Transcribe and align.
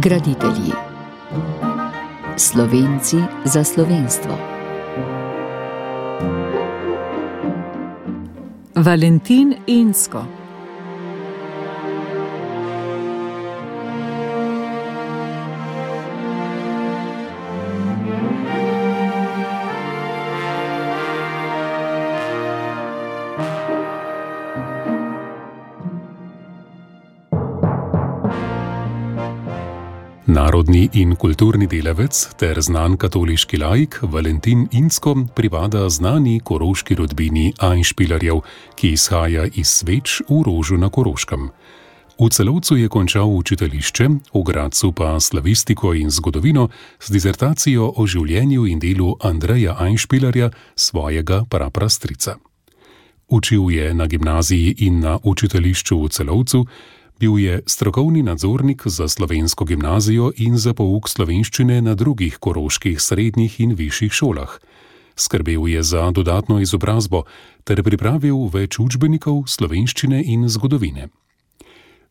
Graditelji 0.00 0.72
Slovenci 2.36 3.16
za 3.44 3.64
slovenstvo. 3.64 4.38
Valentin 8.76 9.54
Insko. 9.66 10.39
Narodni 30.40 30.88
in 30.92 31.16
kulturni 31.20 31.66
delavec 31.68 32.16
ter 32.40 32.56
znan 32.64 32.94
katoliški 32.96 33.58
laik 33.60 33.98
Valentin 34.12 34.62
Insko 34.72 35.12
pripada 35.36 35.82
znani 35.92 36.38
koroški 36.40 36.94
rodbini 36.96 37.50
Einšpilerjev, 37.60 38.38
ki 38.74 38.92
izhaja 38.96 39.44
iz 39.52 39.68
sveč 39.68 40.22
v 40.30 40.38
rožu 40.46 40.78
na 40.80 40.88
Koroškem. 40.88 41.50
V 42.16 42.28
celovcu 42.32 42.78
je 42.80 42.88
končal 42.88 43.28
učiteljišče, 43.36 44.06
v 44.34 44.42
Gracu 44.46 44.92
pa 44.92 45.20
slavistiko 45.20 45.92
in 45.94 46.08
zgodovino 46.10 46.68
z 47.00 47.12
dizertacijo 47.12 47.92
o 47.96 48.06
življenju 48.06 48.64
in 48.66 48.80
delu 48.80 49.16
Andreja 49.20 49.76
Einšpilerja, 49.76 50.50
svojega 50.74 51.44
praprastrica. 51.50 52.38
Učil 53.28 53.68
je 53.70 53.92
na 53.94 54.06
gimnaziji 54.06 54.74
in 54.88 55.00
na 55.04 55.18
učiteljišču 55.22 56.00
v 56.00 56.08
celovcu, 56.08 56.64
Bil 57.20 57.38
je 57.38 57.62
strokovni 57.66 58.22
nadzornik 58.22 58.82
za 58.86 59.08
slovensko 59.08 59.64
gimnazijo 59.64 60.32
in 60.36 60.56
za 60.56 60.72
pouk 60.74 61.08
slovenščine 61.08 61.82
na 61.84 61.94
drugih 61.94 62.38
koroških 62.40 63.00
srednjih 63.00 63.60
in 63.60 63.74
višjih 63.76 64.12
šolah. 64.12 64.48
Skrbel 65.16 65.68
je 65.68 65.82
za 65.82 66.10
dodatno 66.10 66.60
izobrazbo 66.60 67.22
ter 67.64 67.82
pripravil 67.84 68.48
več 68.48 68.78
učbenikov 68.80 69.42
slovenščine 69.52 70.22
in 70.24 70.48
zgodovine. 70.48 71.08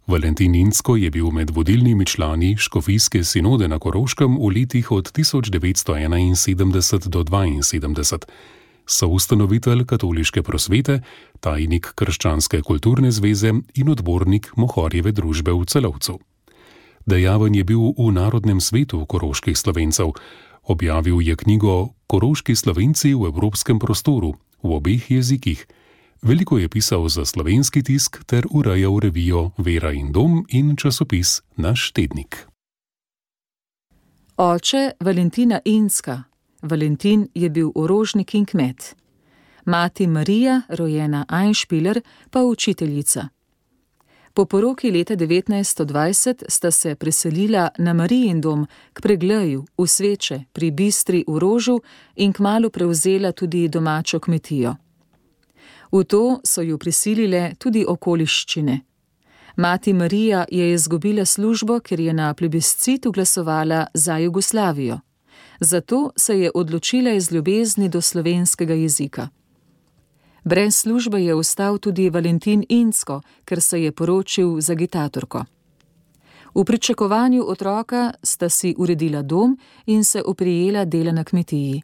Valentin 0.08 0.56
Insko 0.56 0.96
je 0.96 1.10
bil 1.10 1.32
med 1.32 1.50
vodilnimi 1.58 2.06
člani 2.06 2.58
Škofijske 2.58 3.24
sinode 3.24 3.68
na 3.68 3.80
Koroškem 3.80 4.38
v 4.38 4.54
letih 4.56 4.92
od 4.92 5.10
1971 5.10 7.10
do 7.10 7.24
1972 7.24 8.59
soustanovitelj 8.90 9.86
katoliške 9.86 10.44
prosvete, 10.44 11.00
tajnik 11.40 11.94
Krščanske 11.96 12.62
kulturne 12.66 13.12
zveze 13.12 13.54
in 13.78 13.90
odbornik 13.94 14.50
Mohorjeve 14.58 15.14
družbe 15.14 15.54
v 15.54 15.66
celovcu. 15.70 16.20
Dejaven 17.06 17.56
je 17.56 17.64
bil 17.64 17.94
v 17.98 18.12
Narodnem 18.12 18.60
svetu 18.62 19.06
koroških 19.06 19.58
slovencev, 19.58 20.14
objavil 20.64 21.22
je 21.22 21.36
knjigo 21.36 21.94
Koroški 22.08 22.56
slovenci 22.56 23.14
v 23.14 23.30
evropskem 23.30 23.80
prostoru 23.80 24.36
v 24.64 24.70
obeh 24.76 25.12
jezikih. 25.12 25.66
Veliko 26.22 26.58
je 26.58 26.68
pisal 26.68 27.08
za 27.10 27.26
slovenski 27.26 27.84
tisk 27.84 28.26
ter 28.26 28.44
urejal 28.52 29.00
revijo 29.00 29.52
Vera 29.58 29.94
in 29.94 30.12
Dom 30.12 30.46
in 30.50 30.76
časopis 30.76 31.42
Naš 31.56 31.92
tednik. 31.94 32.46
Oče 34.38 34.92
Valentina 35.00 35.60
Inska, 35.66 36.29
Valentin 36.62 37.28
je 37.34 37.50
bil 37.50 37.72
orožnik 37.76 38.34
in 38.34 38.46
kmet. 38.46 38.96
Mati 39.66 40.08
Marija, 40.08 40.62
rojena 40.70 41.26
Einšpiler, 41.30 42.02
pa 42.32 42.44
učiteljica. 42.44 43.28
Po 44.34 44.46
poroki 44.46 44.92
leta 44.92 45.16
1920 45.16 46.44
sta 46.48 46.72
se 46.72 46.96
preselila 46.96 47.70
na 47.78 47.94
Marijin 47.94 48.42
dom 48.42 48.68
k 48.94 49.02
pregleju 49.02 49.66
v 49.78 49.88
sveče 49.88 50.44
pri 50.54 50.72
Bistri 50.72 51.24
v 51.28 51.40
Rožu 51.40 51.80
in 52.16 52.34
kmalo 52.34 52.70
prevzela 52.70 53.32
tudi 53.32 53.68
domačo 53.68 54.20
kmetijo. 54.20 54.76
V 55.92 56.04
to 56.04 56.40
so 56.44 56.62
jo 56.62 56.78
prisilile 56.78 57.54
tudi 57.58 57.86
okoliščine. 57.88 58.80
Mati 59.56 59.94
Marija 59.94 60.46
je 60.52 60.74
izgubila 60.74 61.26
službo, 61.26 61.80
ker 61.80 62.00
je 62.00 62.14
na 62.14 62.34
plebiscitu 62.34 63.12
glasovala 63.12 63.88
za 63.94 64.18
Jugoslavijo 64.18 65.00
zato 65.60 66.12
se 66.16 66.40
je 66.40 66.52
odločila 66.56 67.12
iz 67.12 67.32
ljubezni 67.32 67.90
do 67.90 68.02
slovenskega 68.02 68.74
jezika. 68.74 69.28
Brez 70.44 70.76
službe 70.76 71.24
je 71.24 71.36
ostal 71.36 71.78
tudi 71.78 72.10
Valentin 72.10 72.66
Insko, 72.70 73.22
ker 73.46 73.62
se 73.62 73.84
je 73.84 73.92
poročil 73.92 74.62
za 74.62 74.74
agitatorko. 74.74 75.44
V 76.56 76.64
pričakovanju 76.66 77.44
otroka 77.48 78.14
sta 78.24 78.50
si 78.50 78.76
uredila 78.78 79.22
dom 79.22 79.58
in 79.86 80.04
se 80.04 80.24
oprijela 80.26 80.86
dela 80.86 81.12
na 81.12 81.24
kmetiji. 81.24 81.82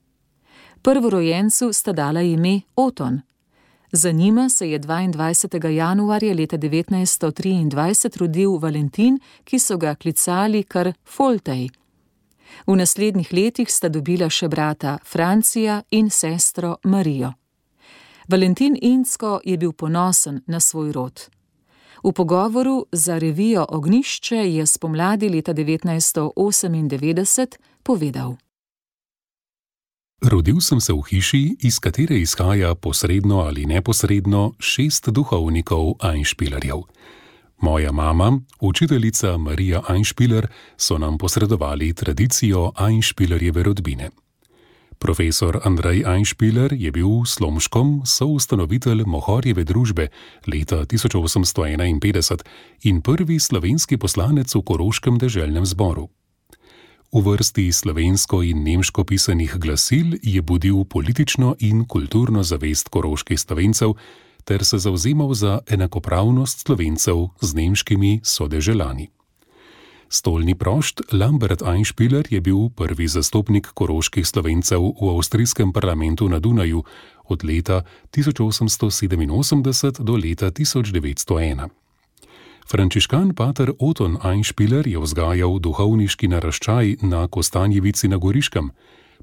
Prvorojencu 0.81 1.73
sta 1.73 1.93
dala 1.93 2.21
ime 2.21 2.61
Oton. 2.75 3.21
Za 3.91 4.11
njima 4.11 4.49
se 4.49 4.71
je 4.71 4.79
22. 4.79 5.67
januarja 5.67 6.33
leta 6.33 6.57
1923 6.57 8.17
rodil 8.17 8.57
Valentin, 8.57 9.19
ki 9.43 9.59
so 9.59 9.77
ga 9.77 9.95
klicali 9.95 10.63
kar 10.63 10.93
Foltej. 11.05 11.69
V 12.67 12.75
naslednjih 12.75 13.33
letih 13.33 13.71
sta 13.71 13.89
dobila 13.89 14.29
še 14.29 14.47
brata 14.47 14.97
Francija 15.03 15.81
in 15.91 16.09
sestro 16.09 16.75
Marijo. 16.83 17.33
Valentin 18.27 18.77
Insko 18.81 19.39
je 19.45 19.57
bil 19.57 19.71
ponosen 19.71 20.41
na 20.47 20.59
svoj 20.59 20.91
rod. 20.91 21.21
V 22.03 22.11
pogovoru 22.11 22.85
za 22.91 23.17
revijo 23.17 23.65
Ognišče 23.69 24.35
je 24.35 24.65
spomladi 24.65 25.29
leta 25.29 25.53
1998 25.53 27.55
povedal: 27.83 28.35
Rodil 30.21 30.61
sem 30.61 30.81
se 30.81 30.93
v 30.93 31.01
hiši, 31.09 31.55
iz 31.59 31.79
katere 31.79 32.17
izhaja 32.17 32.75
posredno 32.75 33.39
ali 33.39 33.65
neposredno 33.65 34.53
šest 34.59 35.09
duhovnikov 35.09 35.93
Einšpilerjev. 36.01 36.81
Moja 37.61 37.91
mama, 37.91 38.39
učiteljica 38.59 39.37
Marija 39.37 39.81
Einšpiler, 39.89 40.47
so 40.77 40.97
nam 40.97 41.17
posredovali 41.17 41.93
tradicijo 41.93 42.71
Einšpilerjeve 42.79 43.63
rodbine. 43.63 44.09
Profesor 44.99 45.59
Andrej 45.63 46.03
Einšpiler 46.07 46.73
je 46.73 46.91
bil 46.91 47.25
slomškom 47.25 48.01
soustanovitelj 48.05 49.03
Mohorjeve 49.05 49.63
družbe 49.63 50.07
leta 50.47 50.85
1851 50.85 52.43
in 52.83 53.01
prvi 53.01 53.39
slovenski 53.39 53.97
poslanec 53.97 54.55
v 54.55 54.61
Koroškem 54.61 55.17
deželnem 55.17 55.65
zboru. 55.65 56.09
V 57.15 57.21
vrsti 57.21 57.71
slovensko 57.71 58.41
in 58.43 58.63
nemško 58.63 59.03
pisanih 59.03 59.55
glasil 59.55 60.17
je 60.23 60.41
budil 60.41 60.83
politično 60.83 61.55
in 61.59 61.85
kulturno 61.85 62.43
zavest 62.43 62.89
koroških 62.89 63.39
slovencev, 63.39 63.93
ter 64.45 64.65
se 64.65 64.79
zauzemal 64.79 65.33
za 65.33 65.59
enakopravnost 65.67 66.59
slovencev 66.59 67.27
z 67.41 67.53
nemškimi 67.53 68.21
sodeželani. 68.23 69.09
Stolni 70.09 70.55
prošt 70.55 71.01
Lambert 71.13 71.61
Einspieler 71.61 72.27
je 72.29 72.41
bil 72.41 72.69
prvi 72.69 73.07
zastopnik 73.07 73.67
koroških 73.73 74.27
slovencev 74.27 74.81
v 75.01 75.09
avstrijskem 75.17 75.73
parlamentu 75.73 76.29
na 76.29 76.39
Dunaju 76.39 76.83
od 77.25 77.43
leta 77.43 77.81
1887 78.13 80.03
do 80.03 80.15
leta 80.15 80.51
1901. 80.51 81.69
Frančiškan 82.65 83.33
pater 83.35 83.73
Oton 83.79 84.17
Einspieler 84.23 84.87
je 84.87 84.97
vzgajal 84.97 85.59
duhovniški 85.59 86.27
naraščaj 86.27 86.95
na 87.01 87.27
Kostanjevici 87.27 88.07
na 88.07 88.17
Goriškem. 88.17 88.71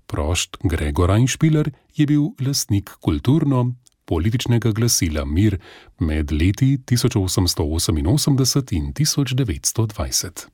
Prošt 0.06 0.56
Gregor 0.62 1.10
Einspieler 1.10 1.70
je 1.94 2.06
bil 2.06 2.34
lastnik 2.38 2.90
kulturno, 3.00 3.74
političnega 4.04 4.72
glasila 4.72 5.24
Mir 5.24 5.58
med 5.98 6.32
leti 6.32 6.78
1888 6.90 8.72
in 8.72 8.92
1920. 8.92 10.46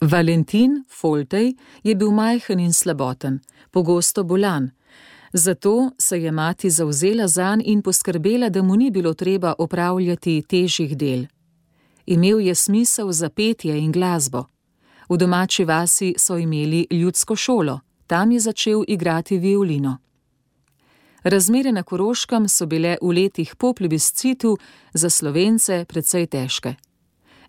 Valentin 0.00 0.84
Foltej 0.88 1.54
je 1.82 1.94
bil 1.94 2.10
majhen 2.10 2.60
in 2.60 2.72
slaboten, 2.72 3.40
pogosto 3.70 4.24
bolan. 4.24 4.70
Zato 5.32 5.90
se 5.98 6.22
je 6.22 6.32
mati 6.32 6.70
zauzela 6.70 7.28
zanj 7.28 7.62
in 7.64 7.82
poskrbela, 7.82 8.48
da 8.48 8.62
mu 8.62 8.76
ni 8.76 8.90
bilo 8.90 9.14
treba 9.14 9.54
opravljati 9.58 10.42
težjih 10.48 10.96
del. 10.96 11.26
Imel 12.06 12.40
je 12.40 12.54
smisel 12.54 13.12
za 13.12 13.28
petje 13.28 13.78
in 13.78 13.92
glasbo. 13.92 14.44
V 15.08 15.16
domači 15.16 15.64
vasi 15.64 16.14
so 16.18 16.38
imeli 16.38 16.86
ljudsko 16.90 17.36
šolo, 17.36 17.80
tam 18.06 18.32
je 18.32 18.40
začel 18.40 18.84
igrati 18.88 19.38
violino. 19.38 19.98
Razmere 21.22 21.72
na 21.72 21.82
Koroškem 21.82 22.48
so 22.48 22.66
bile 22.66 22.96
v 23.02 23.12
letih 23.12 23.56
po 23.56 23.72
plebiscitu 23.72 24.58
za 24.94 25.10
slovence 25.10 25.84
precej 25.88 26.26
težke. 26.26 26.74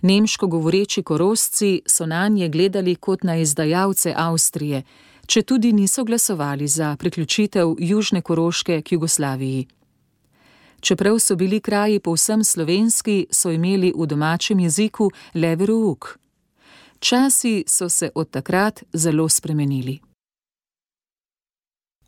Nemško 0.01 0.47
govoreči 0.47 1.03
korosci 1.03 1.81
so 1.85 2.05
na 2.05 2.27
nje 2.27 2.49
gledali 2.49 2.95
kot 2.95 3.23
na 3.23 3.35
izdajalce 3.37 4.13
Avstrije, 4.17 4.83
če 5.25 5.41
tudi 5.41 5.73
niso 5.73 6.03
glasovali 6.03 6.67
za 6.67 6.95
priključitev 6.99 7.75
Južne 7.79 8.21
Koroške 8.21 8.81
k 8.81 8.91
Jugoslaviji. 8.91 9.67
Čeprav 10.81 11.19
so 11.19 11.35
bili 11.35 11.59
kraji 11.59 11.99
povsem 11.99 12.43
slovenski, 12.43 13.27
so 13.31 13.51
imeli 13.51 13.93
v 13.97 14.05
domačem 14.05 14.59
jeziku 14.59 15.11
le 15.33 15.55
verouk. 15.55 16.17
Časi 16.99 17.63
so 17.67 17.89
se 17.89 18.09
od 18.15 18.29
takrat 18.29 18.83
zelo 18.93 19.29
spremenili. 19.29 19.99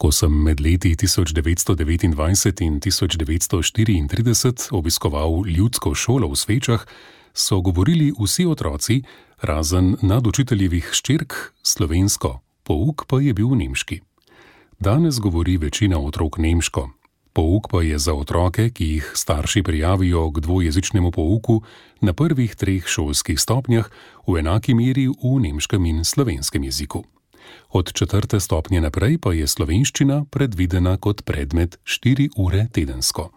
Ko 0.01 0.09
sem 0.09 0.33
med 0.33 0.57
leti 0.57 0.95
1929 0.97 2.61
in 2.65 2.79
1934 2.81 4.73
obiskoval 4.73 5.45
ljudsko 5.45 5.93
šolo 5.93 6.27
v 6.31 6.35
Svečah, 6.35 6.85
so 7.33 7.61
govorili 7.61 8.09
vsi 8.09 8.45
otroci, 8.49 9.03
razen 9.45 9.95
nadučiteljevih 10.01 10.89
ščirk, 10.89 11.53
slovensko, 11.61 12.41
pouk 12.65 13.05
pa 13.05 13.21
je 13.21 13.33
bil 13.37 13.53
nemški. 13.53 14.01
Danes 14.81 15.21
govori 15.21 15.57
večina 15.61 16.01
otrok 16.01 16.41
nemško. 16.41 16.89
Pouk 17.33 17.69
pa 17.69 17.85
je 17.85 18.01
za 18.01 18.17
otroke, 18.17 18.73
ki 18.73 18.85
jih 18.85 19.11
starši 19.13 19.61
prijavijo 19.63 20.31
k 20.31 20.41
dvojezičnemu 20.41 21.11
pouku 21.11 21.61
na 22.01 22.13
prvih 22.13 22.55
treh 22.55 22.87
šolskih 22.87 23.37
stopnjah, 23.39 23.85
v 24.27 24.37
enaki 24.41 24.73
meri 24.73 25.07
v 25.13 25.39
nemškem 25.45 25.85
in 25.85 26.01
slovenskem 26.01 26.63
jeziku. 26.63 27.05
Od 27.69 27.93
četrte 27.93 28.39
stopnje 28.39 28.81
naprej 28.81 29.17
pa 29.17 29.33
je 29.33 29.47
slovenščina 29.47 30.25
predvidena 30.31 30.97
kot 30.97 31.23
predmet 31.25 31.79
štiri 31.83 32.29
ure 32.37 32.67
tedensko. 32.73 33.31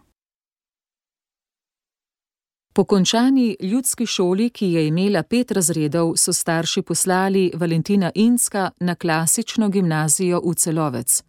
Po 2.75 2.85
končani 2.85 3.57
ljudski 3.61 4.07
šoli, 4.07 4.51
ki 4.51 4.67
je 4.67 4.87
imela 4.87 5.23
pet 5.23 5.51
razredov, 5.51 6.17
so 6.17 6.33
starši 6.33 6.83
poslali 6.83 7.53
Valentina 7.55 8.11
Inska 8.15 8.71
na 8.81 8.95
klasično 8.95 9.69
gimnazijo 9.69 10.41
v 10.45 10.55
Celovec. 10.55 11.23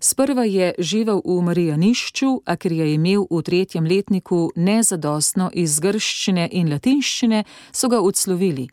Sprva 0.00 0.44
je 0.44 0.74
živel 0.78 1.22
v 1.24 1.42
Marijanišču, 1.42 2.42
a 2.46 2.56
ker 2.56 2.72
je 2.72 2.94
imel 2.94 3.26
v 3.30 3.42
tretjem 3.42 3.86
letniku 3.86 4.50
nezadostno 4.56 5.50
iz 5.54 5.78
grščine 5.80 6.48
in 6.52 6.72
latinščine, 6.72 7.44
so 7.72 7.88
ga 7.88 8.00
odslovili. 8.00 8.66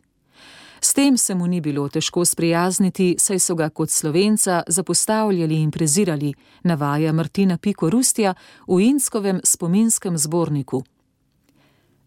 S 0.80 0.94
tem 0.94 1.16
se 1.16 1.34
mu 1.34 1.46
ni 1.46 1.60
bilo 1.60 1.88
težko 1.88 2.24
sprijazniti, 2.24 3.16
saj 3.18 3.38
so 3.38 3.54
ga 3.54 3.68
kot 3.68 3.90
slovenca 3.90 4.62
zapostavljali 4.66 5.62
in 5.62 5.70
prezirali, 5.70 6.34
navaja 6.62 7.12
Martina 7.12 7.58
Piko 7.58 7.90
Rustja 7.90 8.34
v 8.66 8.80
Inskovem 8.80 9.40
spominskem 9.44 10.18
zborniku. 10.18 10.82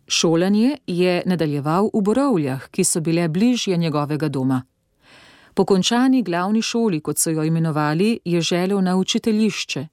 Šolanje 0.07 0.77
je 0.87 1.23
nadaljeval 1.25 1.89
v 1.93 2.01
Borovljah, 2.01 2.67
ki 2.71 2.83
so 2.83 3.01
bile 3.01 3.27
bližje 3.29 3.77
njegovega 3.77 4.29
doma. 4.29 4.63
Po 5.53 5.65
končani 5.65 6.23
glavni 6.23 6.61
šoli, 6.61 7.01
kot 7.01 7.17
so 7.19 7.29
jo 7.29 7.43
imenovali, 7.43 8.19
je 8.25 8.41
želel 8.41 8.81
na 8.81 8.95
učiteljišče. 8.95 9.87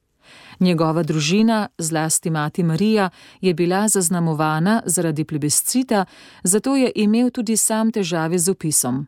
Njegova 0.61 1.03
družina, 1.03 1.69
zlasti 1.79 2.31
mati 2.31 2.63
Marija, 2.63 3.11
je 3.41 3.55
bila 3.55 3.89
zaznamovana 3.89 4.83
zaradi 4.87 5.25
plebiscita, 5.25 6.05
zato 6.43 6.77
je 6.77 6.93
imel 6.95 7.31
tudi 7.31 7.57
sam 7.57 7.93
težave 7.93 8.39
z 8.39 8.51
opisom. 8.51 9.07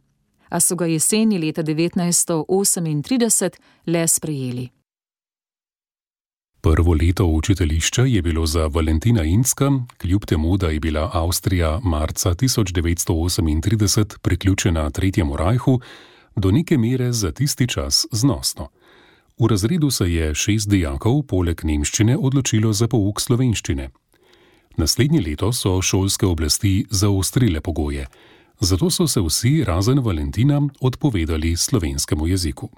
A 0.49 0.61
so 0.61 0.77
ga 0.77 0.87
jeseni 0.87 1.39
leta 1.39 1.63
1938 1.63 3.51
le 3.87 4.09
sprejeli. 4.09 4.69
Prvo 6.63 6.95
leto 6.95 7.27
učiteljišča 7.27 8.03
je 8.03 8.23
bilo 8.23 8.47
za 8.47 8.67
Valentina 8.67 9.25
Inska, 9.25 9.71
kljub 9.99 10.25
temu, 10.25 10.57
da 10.57 10.69
je 10.69 10.81
bila 10.81 11.11
Avstrija 11.13 11.81
marca 11.85 12.31
1938 12.31 14.19
priključena 14.23 14.91
Tretjemu 14.91 15.37
rajhu, 15.37 15.81
do 16.37 16.51
neke 16.51 16.79
mere 16.79 17.13
za 17.13 17.33
tisti 17.33 17.69
čas 17.69 18.07
znosno. 18.13 18.69
V 19.41 19.47
razredu 19.47 19.91
se 19.91 20.13
je 20.13 20.35
šest 20.35 20.69
dijakov 20.69 21.23
poleg 21.23 21.63
nemščine 21.65 22.17
odločilo 22.19 22.73
za 22.77 22.89
pouk 22.93 23.21
slovenščine. 23.25 23.87
Naslednje 24.77 25.21
leto 25.25 25.49
so 25.53 25.79
šolske 25.81 26.27
oblasti 26.27 26.85
zaostrile 26.91 27.61
pogoje, 27.61 28.05
zato 28.61 28.91
so 28.91 29.07
se 29.09 29.21
vsi 29.21 29.65
razen 29.65 30.05
Valentina 30.05 30.61
odpovedali 30.81 31.57
slovenskemu 31.57 32.27
jeziku. 32.27 32.69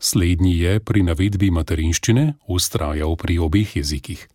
Slednji 0.00 0.58
je 0.58 0.80
pri 0.80 1.02
navedbi 1.02 1.50
materinščine 1.50 2.34
ustrajal 2.48 3.16
pri 3.16 3.38
obeh 3.38 3.76
jezikih. 3.76 4.26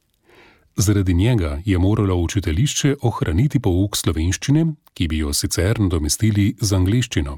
Zaradi 0.76 1.14
njega 1.14 1.62
je 1.66 1.78
moralo 1.78 2.16
učiteljišče 2.16 2.96
ohraniti 3.02 3.60
pouk 3.60 3.98
slovenščine, 3.98 4.66
ki 4.94 5.08
bi 5.08 5.18
jo 5.18 5.34
sicer 5.34 5.80
nadomestili 5.80 6.56
z 6.62 6.74
angliščino. 6.74 7.38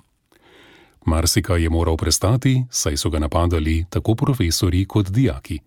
Marsika 1.05 1.57
je 1.57 1.69
moral 1.69 1.97
prestati, 1.97 2.63
saj 2.69 2.97
so 2.97 3.09
ga 3.09 3.19
napadali 3.19 3.85
tako 3.89 4.15
profesori 4.15 4.85
kot 4.85 5.09
dijaki. 5.09 5.59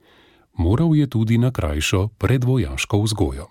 Moral 0.59 0.97
je 0.97 1.11
tudi 1.11 1.39
na 1.39 1.51
krajšo 1.51 2.09
predvojaško 2.09 3.03
vzgojo. 3.03 3.47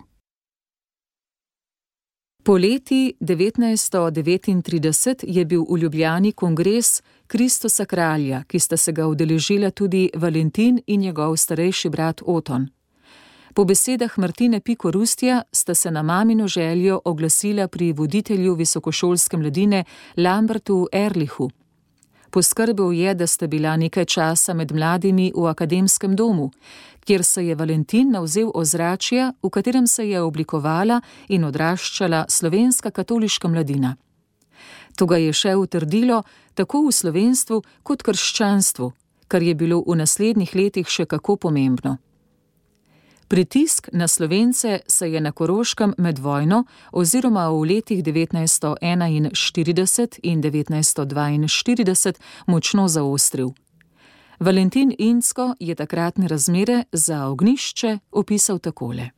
Poleti 2.43 3.13
1939 3.19 5.23
je 5.27 5.45
bil 5.45 5.65
v 5.69 5.77
Ljubljani 5.77 6.31
kongres 6.31 7.01
Kristusa 7.27 7.85
kralja, 7.85 8.43
ki 8.43 8.59
sta 8.59 8.77
se 8.77 8.91
ga 8.91 9.07
udeležila 9.07 9.71
tudi 9.71 10.09
Valentin 10.15 10.81
in 10.87 11.01
njegov 11.01 11.37
starejši 11.37 11.89
brat 11.89 12.21
Oton. 12.25 12.67
Po 13.53 13.65
besedah 13.65 14.17
Martine 14.17 14.59
Piko 14.59 14.91
Rustja 14.91 15.41
sta 15.51 15.73
se 15.73 15.91
na 15.91 16.03
mamino 16.03 16.47
željo 16.47 17.01
oglasila 17.05 17.67
pri 17.67 17.91
voditelju 17.91 18.53
visokošolske 18.53 19.37
mladine 19.37 19.83
Lambertu 20.17 20.87
Erlihu. 20.91 21.49
Poskrbel 22.35 22.91
je, 22.91 23.13
da 23.15 23.27
sta 23.27 23.47
bila 23.47 23.77
nekaj 23.77 24.05
časa 24.05 24.53
med 24.53 24.73
mladimi 24.75 25.31
v 25.35 25.45
akademskem 25.47 26.15
domu, 26.15 26.51
kjer 27.07 27.23
se 27.23 27.45
je 27.45 27.55
Valentin 27.55 28.11
navzel 28.11 28.49
ozračja, 28.53 29.33
v 29.43 29.49
katerem 29.49 29.87
se 29.87 30.09
je 30.09 30.21
oblikovala 30.21 30.99
in 31.27 31.45
odraščala 31.47 32.25
slovenska 32.29 32.91
katoliška 32.91 33.47
mladina. 33.47 33.95
To 34.99 35.05
ga 35.05 35.15
je 35.15 35.31
še 35.33 35.55
utrdilo 35.55 36.23
tako 36.53 36.83
v 36.89 36.91
slovenstvu 36.91 37.61
kot 37.83 38.03
krščanstvu, 38.03 38.91
kar 39.31 39.41
je 39.41 39.55
bilo 39.55 39.79
v 39.87 39.95
naslednjih 40.03 40.55
letih 40.55 40.91
še 40.91 41.05
kako 41.05 41.37
pomembno. 41.47 41.97
Pritisk 43.27 43.89
na 43.91 44.07
slovence 44.07 44.79
se 44.87 45.11
je 45.11 45.21
na 45.21 45.31
Koroškem 45.31 45.93
med 45.97 46.19
vojno 46.19 46.63
oziroma 46.91 47.49
v 47.49 47.61
letih 47.61 48.03
1941 48.03 50.19
in 50.23 50.41
1942 50.41 52.13
močno 52.47 52.87
zaostril. 52.87 53.49
Valentin 54.39 54.95
Insko 54.99 55.55
je 55.59 55.75
takratne 55.75 56.27
razmere 56.27 56.83
za 56.91 57.27
ognišče 57.27 57.99
opisal 58.11 58.59
takole. 58.59 59.09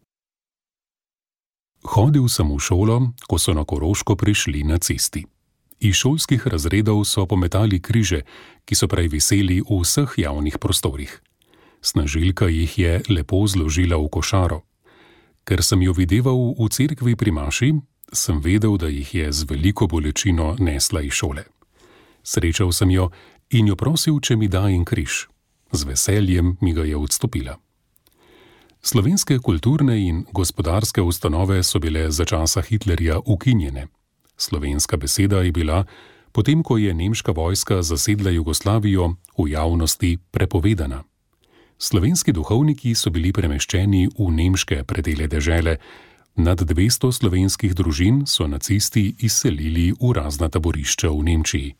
Hodil 1.84 2.29
sem 2.29 2.51
v 2.51 2.60
šolo, 2.60 3.12
ko 3.27 3.39
so 3.39 3.53
na 3.53 3.65
Koroško 3.65 4.15
prišli 4.15 4.63
nacisti. 4.63 5.25
Iz 5.79 5.96
šolskih 5.96 6.48
razredov 6.48 7.05
so 7.05 7.25
pometali 7.25 7.82
križe, 7.82 8.22
ki 8.65 8.75
so 8.75 8.88
prej 8.88 9.08
viseli 9.08 9.62
v 9.62 9.82
vseh 9.84 10.13
javnih 10.17 10.58
prostorih. 10.58 11.22
Snažilka 11.88 12.48
jih 12.51 12.79
je 12.79 13.01
lepo 13.08 13.48
zložila 13.48 13.96
v 13.96 14.10
košaro. 14.12 14.60
Ker 15.48 15.63
sem 15.63 15.79
jo 15.88 15.96
videval 15.96 16.51
v 16.60 16.67
cerkvi 16.67 17.15
pri 17.15 17.32
Maši, 17.32 17.70
sem 18.12 18.44
vedel, 18.44 18.75
da 18.75 18.91
jih 18.91 19.08
je 19.08 19.32
z 19.32 19.48
veliko 19.48 19.88
bolečino 19.88 20.60
nesla 20.60 21.01
iz 21.08 21.15
šole. 21.15 21.48
Srečal 22.27 22.75
sem 22.75 22.91
jo 22.91 23.08
in 23.56 23.72
jo 23.72 23.79
prosil, 23.79 24.20
če 24.20 24.36
mi 24.36 24.51
da 24.51 24.67
en 24.67 24.84
križ. 24.84 25.32
Z 25.72 25.88
veseljem 25.88 26.58
mi 26.60 26.75
ga 26.75 26.84
je 26.84 27.00
odstopila. 27.00 27.56
Slovenske 28.84 29.39
kulturne 29.39 29.96
in 29.96 30.25
gospodarske 30.36 31.01
ustanove 31.01 31.63
so 31.63 31.79
bile 31.79 32.12
za 32.12 32.27
časa 32.27 32.62
Hitlerja 32.62 33.24
ukinjene. 33.25 33.88
Slovenska 34.36 34.98
beseda 35.00 35.39
je 35.39 35.51
bila, 35.51 35.86
potem 36.36 36.63
ko 36.63 36.77
je 36.77 36.94
nemška 36.94 37.32
vojska 37.32 37.79
zasedla 37.82 38.36
Jugoslavijo, 38.36 39.15
v 39.39 39.51
javnosti 39.56 40.17
prepovedana. 40.32 41.03
Slovenski 41.77 42.34
duhovniki 42.34 42.96
so 42.96 43.12
bili 43.13 43.31
premeščeni 43.34 44.07
v 44.17 44.29
nemške 44.34 44.84
predele 44.84 45.27
dežele, 45.29 45.77
nad 46.38 46.62
200 46.62 47.12
slovenskih 47.13 47.74
družin 47.77 48.25
so 48.25 48.48
nacisti 48.48 49.15
izselili 49.19 49.91
v 49.93 50.13
razna 50.13 50.50
taborišča 50.50 51.10
v 51.10 51.24
Nemčiji. 51.29 51.75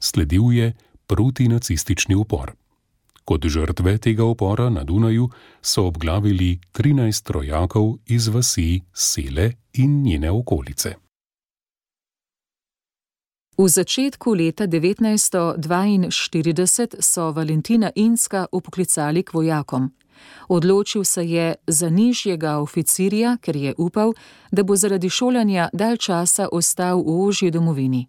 Sledil 0.00 0.52
je 0.52 0.72
protinacistični 1.06 2.16
upor. 2.16 2.52
Kot 3.24 3.44
žrtve 3.44 3.98
tega 3.98 4.24
upora 4.24 4.68
na 4.70 4.84
Dunaju 4.84 5.30
so 5.62 5.86
obglavili 5.86 6.58
13 6.72 7.32
rojakov 7.32 7.96
iz 8.06 8.28
vasi 8.28 8.82
Sele 8.92 9.52
in 9.74 10.02
njene 10.02 10.30
okolice. 10.30 10.94
V 13.58 13.68
začetku 13.68 14.34
leta 14.34 14.66
1942 14.66 16.86
so 17.00 17.32
Valentina 17.32 17.90
Inska 17.94 18.46
upoklicali 18.52 19.22
k 19.22 19.32
vojakom. 19.32 19.90
Odločil 20.48 21.04
se 21.04 21.24
je 21.24 21.54
za 21.66 21.88
nižjega 21.88 22.58
oficirja, 22.58 23.36
ker 23.40 23.56
je 23.56 23.74
upal, 23.78 24.12
da 24.52 24.62
bo 24.62 24.76
zaradi 24.76 25.10
šolanja 25.10 25.68
dalj 25.72 25.96
časa 25.96 26.48
ostal 26.52 27.00
v 27.00 27.26
ožji 27.26 27.50
domovini. 27.50 28.06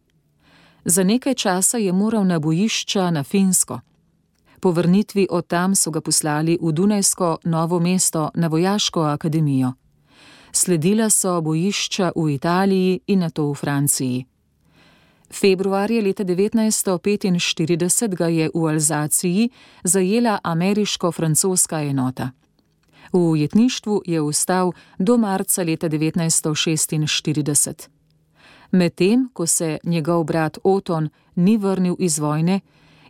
Za 0.85 1.03
nekaj 1.03 1.33
časa 1.33 1.77
je 1.77 1.93
moral 1.93 2.27
na 2.27 2.39
bojišča 2.39 3.11
na 3.11 3.23
Finsko. 3.23 3.79
Po 4.59 4.71
vrnitvi 4.71 5.27
od 5.31 5.47
tam 5.47 5.75
so 5.75 5.91
ga 5.91 6.01
poslali 6.01 6.57
v 6.61 6.71
Dunajsko 6.71 7.37
novo 7.43 7.79
mesto 7.79 8.31
na 8.35 8.47
Vojaško 8.47 9.01
akademijo. 9.01 9.73
Sledila 10.51 11.09
so 11.09 11.41
bojišča 11.41 12.11
v 12.15 12.35
Italiji 12.35 12.99
in 13.07 13.19
nato 13.19 13.51
v 13.51 13.55
Franciji. 13.55 14.25
Februarja 15.31 16.01
leta 16.01 16.23
1945 16.23 18.15
ga 18.15 18.27
je 18.27 18.49
v 18.53 18.67
Alzaciji 18.67 19.49
zajela 19.83 20.39
ameriško-francoska 20.43 21.81
enota. 21.81 22.31
V 23.13 23.17
ujetništvu 23.17 24.01
je 24.05 24.21
ostal 24.21 24.71
do 24.99 25.17
marca 25.17 25.63
leta 25.63 25.89
1946. 25.89 27.87
Medtem, 28.71 29.29
ko 29.33 29.45
se 29.47 29.77
njegov 29.83 30.23
brat 30.23 30.57
Oton 30.63 31.09
ni 31.35 31.57
vrnil 31.57 31.95
iz 31.99 32.19
vojne, 32.19 32.59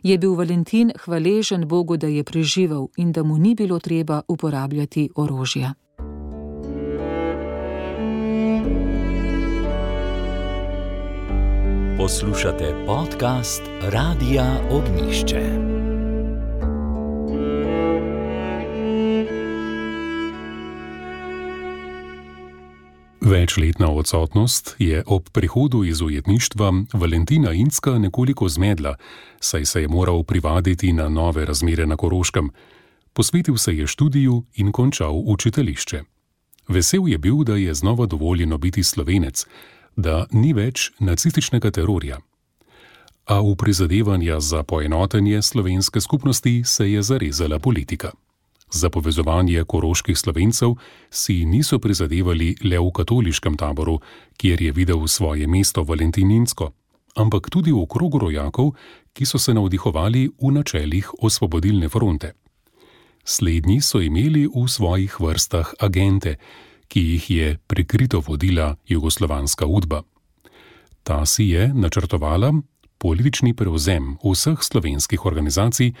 je 0.02 0.18
bil 0.18 0.34
Valentin 0.34 0.92
hvaležen 1.04 1.68
Bogu, 1.68 1.96
da 1.96 2.06
je 2.06 2.24
preživel 2.24 2.86
in 2.96 3.12
da 3.12 3.22
mu 3.22 3.38
ni 3.38 3.54
bilo 3.54 3.78
treba 3.78 4.22
uporabljati 4.28 5.10
orožja. 5.14 5.74
Poslušate 11.98 12.84
podcast 12.86 13.62
Radia 13.82 14.60
Ognišče. 14.70 15.42
Večletna 23.20 23.90
odsotnost 23.90 24.76
je 24.78 25.02
ob 25.06 25.28
prihodu 25.32 25.84
iz 25.84 26.00
ujetništva 26.00 26.72
Valentina 26.92 27.52
Inska 27.52 27.98
nekoliko 27.98 28.48
zmedla, 28.48 28.96
saj 29.40 29.64
se 29.64 29.82
je 29.82 29.88
moral 29.88 30.22
privaditi 30.22 30.92
na 30.92 31.08
nove 31.08 31.44
razmere 31.44 31.86
na 31.86 31.96
Koroškem. 31.96 32.50
Posvetil 33.12 33.56
se 33.56 33.76
je 33.76 33.86
študiju 33.86 34.44
in 34.54 34.72
končal 34.72 35.22
učiteljišče. 35.26 36.02
Vesel 36.68 37.08
je 37.08 37.18
bil, 37.18 37.44
da 37.44 37.56
je 37.56 37.74
znova 37.74 38.06
dovoljeno 38.06 38.58
biti 38.58 38.82
slovenec, 38.82 39.46
da 39.98 40.26
ni 40.30 40.54
več 40.54 40.92
nacističnega 41.02 41.72
terorja. 41.74 42.20
A 43.28 43.42
v 43.42 43.56
prizadevanja 43.60 44.38
za 44.40 44.62
poenotenje 44.62 45.42
slovenske 45.42 46.00
skupnosti 46.00 46.62
se 46.64 46.86
je 46.92 47.02
zarezala 47.02 47.58
politika. 47.58 48.14
Za 48.70 48.90
povezovanje 48.90 49.64
koroških 49.64 50.18
slovencev 50.18 50.76
si 51.10 51.44
niso 51.44 51.78
prizadevali 51.78 52.54
le 52.64 52.78
v 52.78 52.90
katoliškem 52.94 53.56
taboru, 53.56 53.98
kjer 54.36 54.62
je 54.62 54.72
videl 54.72 55.06
svoje 55.08 55.46
mesto 55.46 55.82
Valentininsko, 55.82 56.70
ampak 57.16 57.50
tudi 57.50 57.72
v 57.72 57.84
krogu 57.88 58.18
rojakov, 58.18 58.76
ki 59.12 59.26
so 59.26 59.38
se 59.38 59.54
navdihovali 59.54 60.28
v 60.28 60.52
načelih 60.52 61.10
osvobodilne 61.18 61.88
fronte. 61.88 62.32
Slednji 63.24 63.80
so 63.80 64.00
imeli 64.00 64.46
v 64.46 64.68
svojih 64.68 65.20
vrstah 65.20 65.74
agente, 65.80 66.36
ki 66.88 67.00
jih 67.00 67.30
je 67.30 67.58
prikrito 67.66 68.20
vodila 68.20 68.76
jugoslovanska 68.86 69.66
udba. 69.66 70.02
Ta 71.02 71.26
si 71.26 71.44
je 71.44 71.72
načrtovala 71.74 72.52
politični 72.98 73.54
prevzem 73.54 74.16
vseh 74.24 74.58
slovenskih 74.60 75.26
organizacij, 75.26 75.92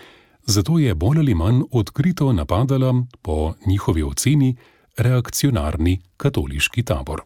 zato 0.46 0.78
je 0.78 0.94
bolj 0.94 1.18
ali 1.18 1.34
manj 1.34 1.62
odkrito 1.70 2.32
napadala 2.32 2.94
po 3.22 3.54
njihovi 3.66 4.02
oceni 4.02 4.56
reakcionarni 4.96 6.00
katoliški 6.16 6.82
tabor. 6.82 7.22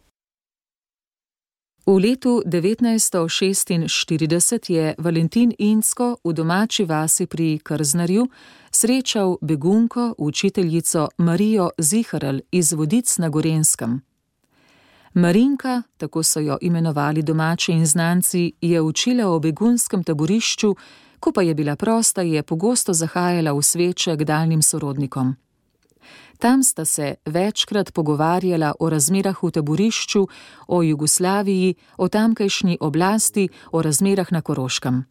V 1.85 1.99
letu 1.99 2.41
1946 2.45 4.69
je 4.69 4.95
Valentin 4.97 5.53
Insko 5.59 6.17
v 6.23 6.33
domači 6.33 6.85
vasi 6.85 7.27
pri 7.27 7.59
Krznarju 7.59 8.27
srečal 8.71 9.37
begunko, 9.41 10.15
učiteljico 10.17 11.09
Marijo 11.17 11.69
Ziharl 11.77 12.37
iz 12.51 12.73
Vodic 12.73 13.17
na 13.17 13.29
Gorenskem. 13.29 14.01
Marinka, 15.13 15.81
tako 15.97 16.23
so 16.23 16.39
jo 16.39 16.57
imenovali 16.61 17.21
domači 17.21 17.71
in 17.71 17.85
znanci, 17.85 18.51
je 18.61 18.81
učila 18.81 19.27
o 19.27 19.39
begunskem 19.39 20.03
taborišču, 20.03 20.75
ko 21.19 21.31
pa 21.31 21.41
je 21.41 21.53
bila 21.53 21.75
prosta, 21.75 22.21
je 22.21 22.43
pogosto 22.43 22.93
zahajala 22.93 23.51
v 23.51 23.61
sveče 23.61 24.17
k 24.17 24.23
daljnim 24.23 24.61
sorodnikom. 24.61 25.35
Tam 26.43 26.63
sta 26.63 26.85
se 26.85 27.15
večkrat 27.25 27.93
pogovarjala 27.93 28.73
o 28.79 28.89
razmerah 28.89 29.43
v 29.43 29.51
taborišču, 29.51 30.27
o 30.67 30.83
Jugoslaviji, 30.83 31.75
o 31.97 32.07
tamkajšnji 32.07 32.77
oblasti, 32.79 33.47
o 33.71 33.81
razmerah 33.81 34.31
na 34.31 34.41
Koroškem. 34.41 35.05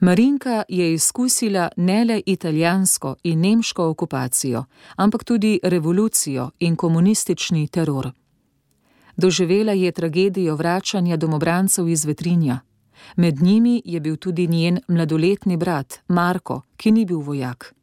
Marinka 0.00 0.62
je 0.68 0.92
izkusila 0.94 1.68
ne 1.76 2.04
le 2.04 2.20
italijansko 2.26 3.14
in 3.22 3.40
nemško 3.40 3.88
okupacijo, 3.88 4.64
ampak 4.96 5.24
tudi 5.24 5.60
revolucijo 5.62 6.50
in 6.58 6.76
komunistični 6.76 7.68
teror. 7.68 8.10
Doživela 9.16 9.72
je 9.72 9.92
tragedijo 9.92 10.56
vračanja 10.56 11.16
domobrancev 11.16 11.88
iz 11.88 12.04
Vetrinja. 12.04 12.60
Med 13.16 13.42
njimi 13.42 13.82
je 13.84 14.00
bil 14.00 14.16
tudi 14.16 14.46
njen 14.46 14.80
mladoletni 14.88 15.56
brat 15.56 16.00
Marko, 16.08 16.60
ki 16.76 16.90
ni 16.90 17.04
bil 17.04 17.18
vojak. 17.18 17.74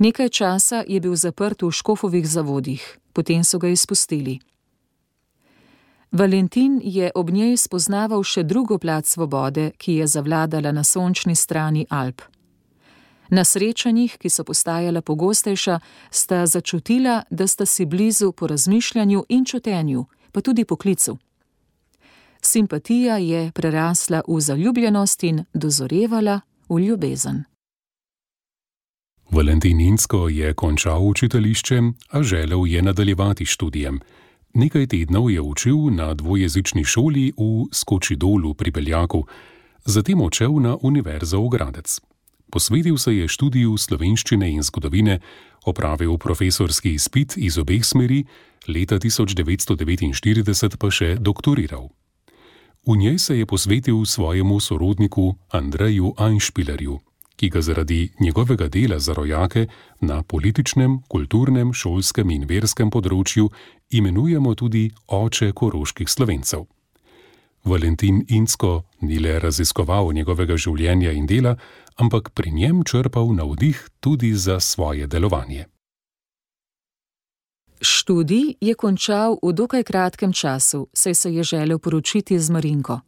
Nekaj 0.00 0.28
časa 0.28 0.84
je 0.88 0.96
bil 1.00 1.12
zaprt 1.16 1.62
v 1.62 1.68
škofovih 1.70 2.24
zavodih, 2.24 2.80
potem 3.12 3.44
so 3.44 3.58
ga 3.60 3.68
izpustili. 3.68 4.40
Valentin 6.12 6.80
je 6.84 7.10
ob 7.14 7.30
njej 7.30 7.56
spoznaval 7.56 8.24
še 8.24 8.42
drugo 8.42 8.78
plat 8.78 9.06
svobode, 9.06 9.70
ki 9.76 10.00
je 10.00 10.06
zavladala 10.06 10.72
na 10.72 10.84
sončni 10.84 11.36
strani 11.36 11.84
Alp. 11.90 12.22
Na 13.30 13.44
srečanjih, 13.44 14.16
ki 14.16 14.30
so 14.30 14.44
postajala 14.44 15.04
pogostejša, 15.04 15.78
sta 16.10 16.46
začutila, 16.46 17.22
da 17.30 17.46
sta 17.46 17.66
si 17.66 17.86
blizu 17.86 18.32
po 18.32 18.46
razmišljanju 18.46 19.24
in 19.28 19.44
čutenju, 19.44 20.06
pa 20.32 20.40
tudi 20.40 20.64
poklicu. 20.64 21.18
Simpatija 22.42 23.20
je 23.20 23.52
prerasla 23.52 24.22
v 24.28 24.40
zaljubljenost 24.40 25.22
in 25.22 25.44
dozorevala 25.54 26.40
v 26.68 26.78
ljubezen. 26.88 27.49
Valentininsko 29.30 30.28
je 30.28 30.54
končal 30.54 31.06
učiteljišče, 31.06 31.80
a 32.10 32.22
želel 32.22 32.66
je 32.66 32.82
nadaljevati 32.82 33.44
študijem. 33.46 34.00
Nekaj 34.54 34.86
tednov 34.86 35.30
je 35.30 35.40
učil 35.40 35.76
na 35.90 36.14
dvojezični 36.14 36.84
šoli 36.84 37.32
v 37.38 37.68
Skočidolu 37.72 38.54
pri 38.54 38.70
Beljaku, 38.70 39.24
zatem 39.84 40.20
odšel 40.20 40.60
na 40.60 40.76
Univerzo 40.82 41.40
v 41.40 41.48
Gradec. 41.48 42.00
Posvetil 42.50 42.98
se 42.98 43.16
je 43.16 43.28
študiju 43.28 43.76
slovenščine 43.78 44.50
in 44.50 44.62
zgodovine, 44.62 45.20
opravil 45.64 46.18
profesorski 46.18 46.94
izpit 46.94 47.36
iz 47.36 47.58
obeh 47.58 47.84
smeri, 47.84 48.24
leta 48.66 48.98
1949 48.98 50.76
pa 50.76 50.90
še 50.90 51.14
doktoriral. 51.20 51.88
V 52.86 52.96
njej 52.96 53.18
se 53.18 53.38
je 53.38 53.46
posvetil 53.46 54.04
svojemu 54.04 54.60
sorodniku 54.60 55.36
Andreju 55.50 56.14
Einšpilerju, 56.18 56.98
ki 57.40 57.48
ga 57.48 57.60
zaradi 57.60 58.12
njegovega 58.20 58.68
dela 58.68 58.98
za 58.98 59.14
rojake 59.14 59.66
na 60.00 60.22
političnem, 60.22 60.98
kulturnem, 61.08 61.72
šolskem 61.72 62.30
in 62.30 62.44
verskem 62.44 62.90
področju 62.92 63.48
imenujemo 63.96 64.52
tudi 64.54 64.90
oče 65.08 65.48
koroških 65.56 66.08
slovencev. 66.08 66.66
Valentin 67.64 68.20
Insko 68.28 68.82
ni 69.00 69.18
le 69.24 69.38
raziskoval 69.40 70.12
njegovega 70.12 70.56
življenja 70.56 71.16
in 71.16 71.26
dela, 71.26 71.56
ampak 71.96 72.30
pri 72.36 72.52
njem 72.52 72.84
črpal 72.84 73.32
navdih 73.32 73.88
tudi 74.00 74.34
za 74.36 74.60
svoje 74.60 75.06
delovanje. 75.06 75.64
Študij 77.80 78.56
je 78.60 78.74
končal 78.74 79.38
v 79.40 79.56
dokaj 79.56 79.84
kratkem 79.88 80.32
času, 80.32 80.88
saj 80.92 81.14
se 81.14 81.32
je 81.32 81.44
želel 81.44 81.78
poročiti 81.78 82.38
z 82.38 82.50
Marinko. 82.50 83.00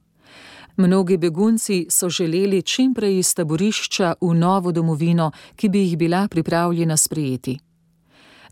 Mnogi 0.77 1.17
begunci 1.17 1.87
so 1.91 2.09
želeli 2.09 2.63
čim 2.63 2.95
prej 2.95 3.19
iz 3.19 3.35
taborišča 3.35 4.15
v 4.21 4.35
novo 4.35 4.73
domovino, 4.73 5.31
ki 5.57 5.69
bi 5.69 5.79
jih 5.79 5.99
bila 5.99 6.29
pripravljena 6.29 6.97
sprejeti. 6.97 7.59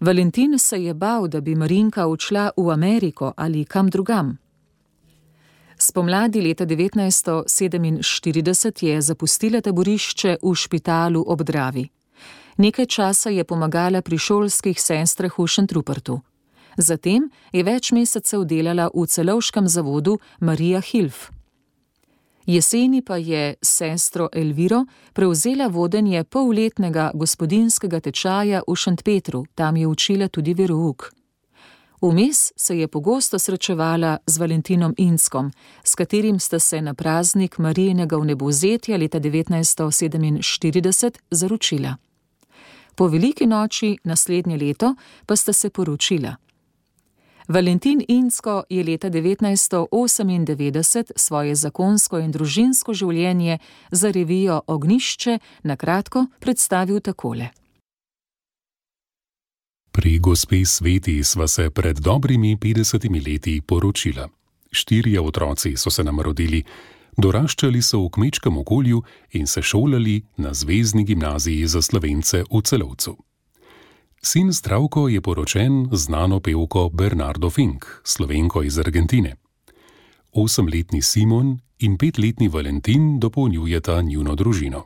Valentin 0.00 0.58
se 0.58 0.84
je 0.84 0.94
bal, 0.94 1.28
da 1.28 1.40
bi 1.40 1.54
Marinka 1.54 2.06
odšla 2.06 2.50
v 2.56 2.70
Ameriko 2.70 3.32
ali 3.36 3.64
kam 3.64 3.88
drugam. 3.88 4.38
Spomladi 5.78 6.40
leta 6.40 6.66
1947 6.66 8.86
je 8.86 9.00
zapustila 9.00 9.60
taborišče 9.60 10.36
v 10.42 10.54
špitalu 10.54 11.24
ob 11.26 11.42
Dravi. 11.42 11.88
Nekaj 12.56 12.86
časa 12.86 13.30
je 13.30 13.44
pomagala 13.44 14.02
pri 14.02 14.18
šolskih 14.18 14.80
sestrah 14.80 15.38
v 15.38 15.46
Šentrupertu. 15.46 16.20
Zatem 16.76 17.30
je 17.52 17.64
več 17.64 17.92
mesecev 17.92 18.44
delala 18.44 18.90
v 18.94 19.06
celovškem 19.06 19.68
zavodu 19.68 20.18
Marija 20.40 20.80
Hilf. 20.80 21.30
Jeseni 22.50 23.02
pa 23.02 23.16
je 23.16 23.54
sestro 23.62 24.28
Elviro 24.32 24.86
prevzela 25.12 25.66
vodenje 25.66 26.24
polletnega 26.24 27.10
gospodinskega 27.14 28.00
tečaja 28.00 28.62
v 28.68 28.76
Šentpetru, 28.76 29.44
tam 29.54 29.76
je 29.76 29.86
učila 29.86 30.28
tudi 30.28 30.54
verouk. 30.54 31.12
Vmes 32.02 32.52
se 32.56 32.78
je 32.78 32.88
pogosto 32.88 33.38
srečevala 33.38 34.18
z 34.26 34.38
Valentinom 34.38 34.94
Inskom, 34.98 35.52
s 35.84 35.94
katerim 35.94 36.38
sta 36.40 36.58
se 36.58 36.82
na 36.82 36.94
praznik 36.94 37.58
Marijinega 37.58 38.16
vnebozetja 38.16 38.96
leta 38.96 39.20
1947 39.20 41.10
zaročila 41.30 41.96
po 43.00 43.08
veliki 43.08 43.46
noči 43.46 43.96
naslednje 44.04 44.56
leto 44.56 44.94
pa 45.26 45.36
sta 45.36 45.52
se 45.52 45.70
poročila. 45.70 46.36
Valentin 47.50 48.04
Insko 48.08 48.62
je 48.68 48.84
leta 48.84 49.10
1998 49.10 51.10
svoje 51.16 51.54
zakonsko 51.54 52.18
in 52.18 52.30
družinsko 52.30 52.94
življenje 52.94 53.58
za 53.90 54.10
revijo 54.14 54.60
Ognišče 54.66 55.38
na 55.62 55.76
kratko 55.76 56.26
predstavil 56.38 57.00
takole. 57.00 57.48
Pri 59.90 60.18
gospe 60.18 60.64
Sveti 60.64 61.24
sva 61.24 61.48
se 61.48 61.70
pred 61.70 61.98
dobrimi 61.98 62.56
50 62.56 63.26
leti 63.26 63.60
poročila. 63.60 64.28
Štirje 64.70 65.20
otroci 65.20 65.76
so 65.76 65.90
se 65.90 66.04
nam 66.04 66.20
rodili, 66.20 66.62
doraščali 67.18 67.82
so 67.82 68.04
v 68.04 68.10
kmečkem 68.10 68.58
okolju 68.58 69.02
in 69.32 69.46
se 69.46 69.62
šolali 69.62 70.22
na 70.36 70.54
Zvezdni 70.54 71.04
gimnaziji 71.04 71.66
za 71.66 71.82
slovence 71.82 72.44
v 72.46 72.62
celovcu. 72.62 73.16
Sin 74.22 74.52
Zdravko 74.52 75.08
je 75.08 75.20
poročen 75.20 75.88
z 75.92 75.96
znano 75.96 76.40
pevko 76.40 76.88
Bernardo 76.92 77.50
Fink, 77.50 77.84
slovenko 78.04 78.62
iz 78.62 78.78
Argentine. 78.78 79.36
Osemletni 80.32 81.02
Simon 81.02 81.58
in 81.78 81.96
petletni 81.98 82.48
Valentin 82.48 83.20
dopolnjujeta 83.20 84.02
njuno 84.02 84.34
družino. 84.34 84.84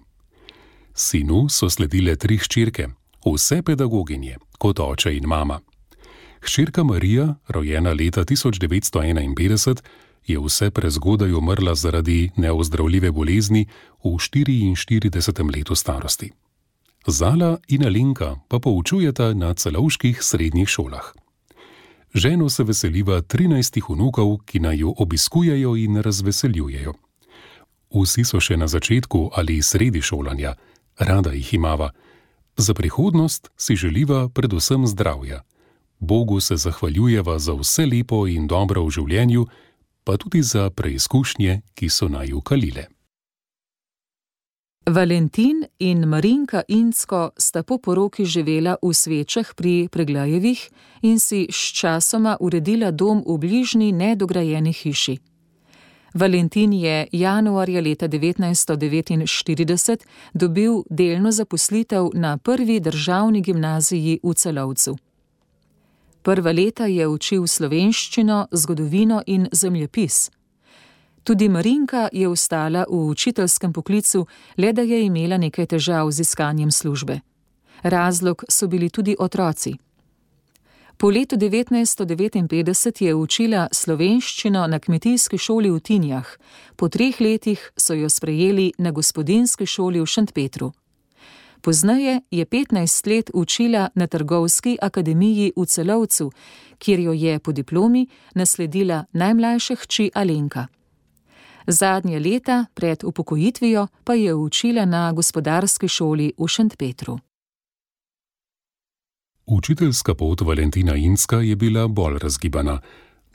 Sinu 0.94 1.48
so 1.48 1.70
sledile 1.70 2.16
tri 2.16 2.36
hčerke, 2.38 2.88
vse 3.26 3.62
pedagoginje, 3.62 4.36
kot 4.58 4.80
oče 4.80 5.16
in 5.16 5.26
mama. 5.26 5.60
Hčerka 6.40 6.84
Marija, 6.84 7.34
rojena 7.48 7.92
leta 7.92 8.24
1951, 8.24 9.82
je 10.26 10.38
vse 10.38 10.70
prezgodaj 10.70 11.32
umrla 11.32 11.74
zaradi 11.74 12.30
neozdravljive 12.36 13.10
bolezni 13.10 13.66
v 14.04 14.08
44. 14.08 15.56
letu 15.56 15.74
starosti. 15.74 16.30
Zala 17.06 17.58
in 17.68 17.84
Alenka 17.84 18.36
pa 18.48 18.58
poučujeta 18.58 19.34
na 19.34 19.54
celovških 19.54 20.22
srednjih 20.22 20.68
šolah. 20.68 21.12
Ženo 22.14 22.48
se 22.48 22.64
veseliva 22.64 23.20
13 23.22 23.82
vnukov, 23.88 24.38
ki 24.46 24.60
naj 24.60 24.78
jo 24.78 24.94
obiskujejo 24.96 25.76
in 25.76 26.00
razveseljujejo. 26.00 26.94
Vsi 27.94 28.24
so 28.24 28.40
še 28.40 28.56
na 28.56 28.66
začetku 28.66 29.30
ali 29.34 29.62
sredi 29.62 30.00
šolanja, 30.00 30.54
rada 30.98 31.32
jih 31.32 31.54
imava. 31.54 31.90
Za 32.56 32.74
prihodnost 32.74 33.50
si 33.56 33.76
želiva 33.76 34.28
predvsem 34.28 34.86
zdravja. 34.86 35.42
Bogu 35.98 36.40
se 36.40 36.56
zahvaljujeva 36.56 37.38
za 37.38 37.52
vse 37.52 37.86
lepo 37.86 38.26
in 38.26 38.46
dobro 38.46 38.84
v 38.84 38.90
življenju, 38.90 39.46
pa 40.04 40.16
tudi 40.16 40.42
za 40.42 40.70
preizkušnje, 40.70 41.60
ki 41.74 41.88
so 41.88 42.08
naj 42.08 42.32
ukalile. 42.32 42.93
Valentin 44.86 45.66
in 45.78 46.08
Marinka 46.08 46.62
Insko 46.68 47.30
sta 47.38 47.62
po 47.62 47.78
poroki 47.78 48.24
živela 48.24 48.76
v 48.82 48.92
svečah 48.92 49.54
pri 49.56 49.88
Preglajevih 49.88 50.60
in 51.02 51.18
si 51.18 51.48
sčasoma 51.48 52.36
uredila 52.40 52.90
dom 52.90 53.24
v 53.26 53.38
bližnji 53.38 53.92
nedograjeni 53.92 54.72
hiši. 54.72 55.18
Valentin 56.14 56.72
je 56.72 57.08
januarja 57.12 57.80
leta 57.80 58.08
1949 58.08 60.04
dobil 60.34 60.82
delno 60.90 61.32
zaposlitev 61.32 62.10
na 62.14 62.36
prvi 62.36 62.80
državni 62.80 63.40
gimnaziji 63.40 64.20
v 64.22 64.34
Celovcu. 64.34 64.96
Prva 66.22 66.52
leta 66.52 66.86
je 66.86 67.08
učil 67.08 67.46
slovenščino, 67.46 68.46
zgodovino 68.52 69.22
in 69.26 69.48
zemljepis. 69.52 70.30
Tudi 71.24 71.48
Marinka 71.48 72.08
je 72.12 72.28
ostala 72.28 72.84
v 72.88 73.08
učiteljskem 73.08 73.72
poklicu, 73.72 74.26
le 74.56 74.72
da 74.72 74.82
je 74.82 75.04
imela 75.04 75.38
nekaj 75.38 75.66
težav 75.66 76.10
z 76.10 76.20
iskanjem 76.20 76.70
službe. 76.70 77.20
Razlog 77.82 78.44
so 78.48 78.66
bili 78.66 78.90
tudi 78.90 79.16
otroci. 79.18 79.76
Po 80.96 81.10
letu 81.10 81.36
1959 81.36 83.04
je 83.04 83.14
učila 83.14 83.68
slovenščino 83.72 84.66
na 84.66 84.78
kmetijski 84.78 85.38
šoli 85.38 85.70
v 85.70 85.80
Tinjah, 85.80 86.28
po 86.76 86.88
treh 86.88 87.20
letih 87.20 87.70
so 87.76 87.94
jo 87.94 88.08
sprejeli 88.08 88.72
na 88.78 88.90
gospodinski 88.90 89.66
šoli 89.66 90.00
v 90.00 90.06
Šentpetru. 90.06 90.72
Pozneje 91.60 92.20
je 92.30 92.44
15 92.46 93.08
let 93.08 93.30
učila 93.34 93.88
na 93.94 94.06
Trgovski 94.06 94.76
akademiji 94.82 95.52
v 95.56 95.66
Celovcu, 95.66 96.30
kjer 96.78 97.00
jo 97.00 97.12
je 97.12 97.38
po 97.38 97.52
diplomi 97.52 98.06
nasledila 98.34 99.04
najmlajša 99.12 99.74
hči 99.74 100.10
Alenka. 100.14 100.66
Zadnje 101.66 102.18
leta 102.18 102.64
pred 102.74 103.04
upokojitvijo 103.04 103.86
pa 104.04 104.14
je 104.14 104.34
učila 104.34 104.84
na 104.84 105.12
gospodarski 105.12 105.88
šoli 105.88 106.32
v 106.38 106.48
Šentpetru. 106.48 107.18
Učiteljska 109.46 110.14
pot 110.14 110.40
Valentina 110.40 110.96
Inska 110.96 111.36
je 111.36 111.56
bila 111.56 111.88
bolj 111.88 112.18
razgibana. 112.18 112.80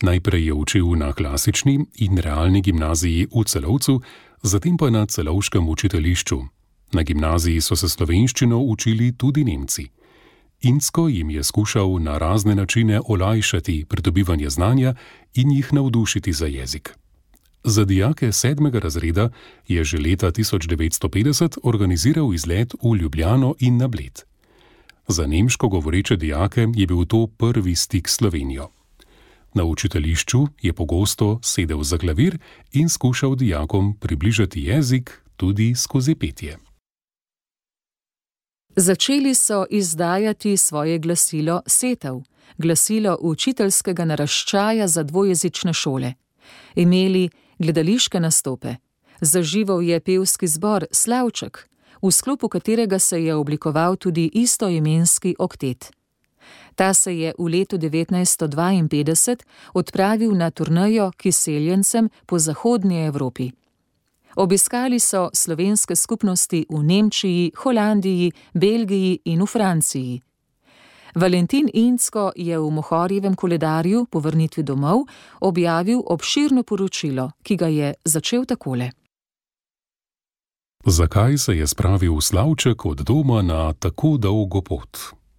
Najprej 0.02 0.46
je 0.46 0.54
učil 0.54 0.96
na 0.96 1.14
klasični 1.14 1.86
in 1.96 2.18
realni 2.18 2.62
gimnaziji 2.62 3.28
v 3.36 3.44
Celovcu, 3.44 4.02
zatem 4.42 4.78
pa 4.78 4.90
na 4.90 5.06
celovškem 5.06 5.70
učiteljišču. 5.70 6.40
Na 6.92 7.04
gimnaziji 7.04 7.62
so 7.62 7.76
se 7.76 7.90
slovenščino 7.90 8.60
učili 8.60 9.18
tudi 9.18 9.44
Nemci. 9.44 9.88
Insko 10.62 11.08
jim 11.08 11.30
je 11.30 11.44
skušal 11.44 12.00
na 12.00 12.18
razne 12.18 12.56
načine 12.56 13.02
olajšati 13.06 13.86
pridobivanje 13.90 14.50
znanja 14.50 14.94
in 15.34 15.52
jih 15.52 15.74
navdušiti 15.74 16.34
za 16.34 16.46
jezik. 16.46 16.96
Za 17.64 17.86
dijake 17.86 18.32
sedmega 18.32 18.80
razreda 18.80 19.30
je 19.68 19.84
že 19.84 19.98
leta 19.98 20.32
1950 20.32 21.58
organiziral 21.64 22.34
izlet 22.34 22.74
v 22.74 22.96
Ljubljano 22.96 23.56
in 23.60 23.78
na 23.78 23.88
Bled. 23.88 24.20
Za 25.08 25.28
nemško 25.28 25.68
govoreče 25.68 26.16
dijake 26.16 26.68
je 26.76 26.88
bil 26.88 27.06
to 27.06 27.28
prvi 27.28 27.76
stik 27.76 28.10
s 28.10 28.16
Slovenijo. 28.16 28.70
Na 29.54 29.64
učiteljišču 29.64 30.48
je 30.62 30.74
pogosto 30.74 31.40
sedel 31.44 31.84
za 31.84 31.98
klavir 31.98 32.38
in 32.72 32.90
skušal 32.90 33.36
dijakom 33.36 33.98
približati 34.00 34.64
jezik 34.64 35.22
tudi 35.38 35.76
skozi 35.76 36.16
petje. 36.16 36.58
Začeli 38.76 39.36
so 39.36 39.66
izdajati 39.70 40.58
svoje 40.58 41.00
glasilo 41.00 41.62
Setev, 41.68 42.22
glasilo 42.58 43.18
učiteljskega 43.22 44.06
naraščaja 44.06 44.88
za 44.88 45.04
dvojezične 45.04 45.74
šole. 45.74 46.14
Imeli 46.76 47.30
gledališke 47.60 48.20
nastope, 48.20 48.76
zaživel 49.22 49.82
je 49.82 50.00
pevski 50.00 50.48
zbor 50.48 50.86
Slavček, 50.92 51.70
v 52.02 52.12
sklopu 52.12 52.50
katerega 52.50 53.00
se 53.00 53.24
je 53.24 53.36
oblikoval 53.36 53.96
tudi 53.96 54.30
istoimenski 54.34 55.36
oktet. 55.40 55.92
Ta 56.76 56.94
se 56.94 57.14
je 57.18 57.34
v 57.38 57.44
letu 57.44 57.78
1952 57.78 59.36
odpravil 59.74 60.32
na 60.36 60.52
turnajo 60.52 61.12
k 61.18 61.32
seljencem 61.32 62.10
po 62.26 62.40
zahodnji 62.40 63.06
Evropi. 63.06 63.52
Obiskali 64.36 65.00
so 65.00 65.30
slovenske 65.34 65.96
skupnosti 65.96 66.66
v 66.70 66.84
Nemčiji, 66.84 67.52
Holandiji, 67.58 68.32
Belgiji 68.54 69.20
in 69.26 69.42
v 69.42 69.46
Franciji. 69.46 70.22
Valentin 71.16 71.70
Insko 71.74 72.32
je 72.36 72.60
v 72.60 72.70
Mohorjevem 72.72 73.36
koledarju 73.36 74.06
po 74.06 74.20
vrnitvi 74.20 74.64
domov 74.64 75.06
objavil 75.40 76.02
obširno 76.06 76.64
poročilo, 76.64 77.32
ki 77.44 77.56
ga 77.56 77.68
je 77.68 77.94
začel 78.06 78.46
takole. 78.46 78.92
Zakaj 80.86 81.38
se 81.38 81.58
je 81.58 81.68
spravil 81.68 82.22
Slavček 82.22 82.86
od 82.86 82.98
doma 82.98 83.42
na 83.42 83.74
tako 83.74 84.18
dolgo 84.18 84.62
pot? 84.62 84.98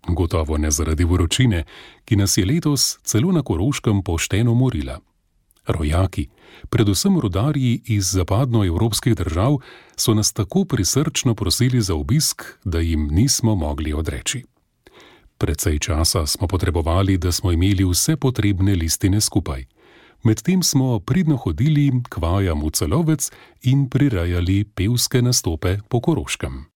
Gotovo 0.08 0.58
ne 0.58 0.70
zaradi 0.70 1.04
vročine, 1.04 1.64
ki 2.04 2.16
nas 2.16 2.36
je 2.38 2.44
letos 2.46 2.98
celo 3.04 3.32
na 3.32 3.42
Koroškem 3.42 4.02
pošteno 4.02 4.54
morila. 4.54 4.98
Rojaki, 5.66 6.28
predvsem 6.68 7.20
rodarji 7.20 7.82
iz 7.86 8.12
zapadnoevropskih 8.12 9.14
držav, 9.14 9.58
so 9.96 10.14
nas 10.14 10.32
tako 10.32 10.64
prisrčno 10.64 11.34
prosili 11.34 11.80
za 11.80 11.94
obisk, 11.94 12.42
da 12.64 12.80
jim 12.80 13.08
nismo 13.10 13.54
mogli 13.54 13.92
odreči. 13.92 14.44
Predvsej 15.40 15.78
časa 15.78 16.26
smo 16.26 16.46
potrebovali, 16.46 17.16
da 17.16 17.32
smo 17.32 17.52
imeli 17.52 17.84
vse 17.84 18.16
potrebne 18.16 18.74
listine 18.74 19.20
skupaj. 19.20 19.64
Medtem 20.22 20.62
smo 20.62 20.98
pridno 21.00 21.36
hodili 21.36 21.88
k 22.04 22.20
vajam 22.20 22.60
v 22.60 22.70
celovec 22.70 23.30
in 23.64 23.88
prirajali 23.88 24.64
pevske 24.68 25.22
nastope 25.22 25.78
po 25.88 26.00
Koroškem. 26.00 26.69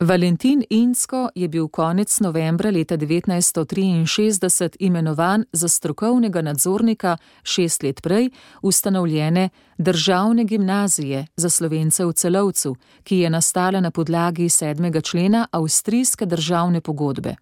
Valentin 0.00 0.62
Insko 0.70 1.28
je 1.34 1.48
bil 1.48 1.68
konec 1.68 2.20
novembra 2.20 2.70
leta 2.70 2.96
1963 2.96 4.76
imenovan 4.78 5.44
za 5.52 5.68
strokovnega 5.68 6.42
nadzornika 6.42 7.16
šest 7.42 7.82
let 7.82 8.02
prej 8.02 8.30
ustanovljene 8.62 9.48
Državne 9.78 10.44
gimnazije 10.44 11.26
za 11.36 11.50
slovence 11.50 12.04
v 12.04 12.12
celovcu, 12.12 12.76
ki 13.02 13.16
je 13.16 13.30
nastala 13.30 13.80
na 13.80 13.90
podlagi 13.90 14.48
sedmega 14.48 15.00
člena 15.00 15.46
Avstrijske 15.50 16.26
državne 16.26 16.80
pogodbe. 16.80 17.34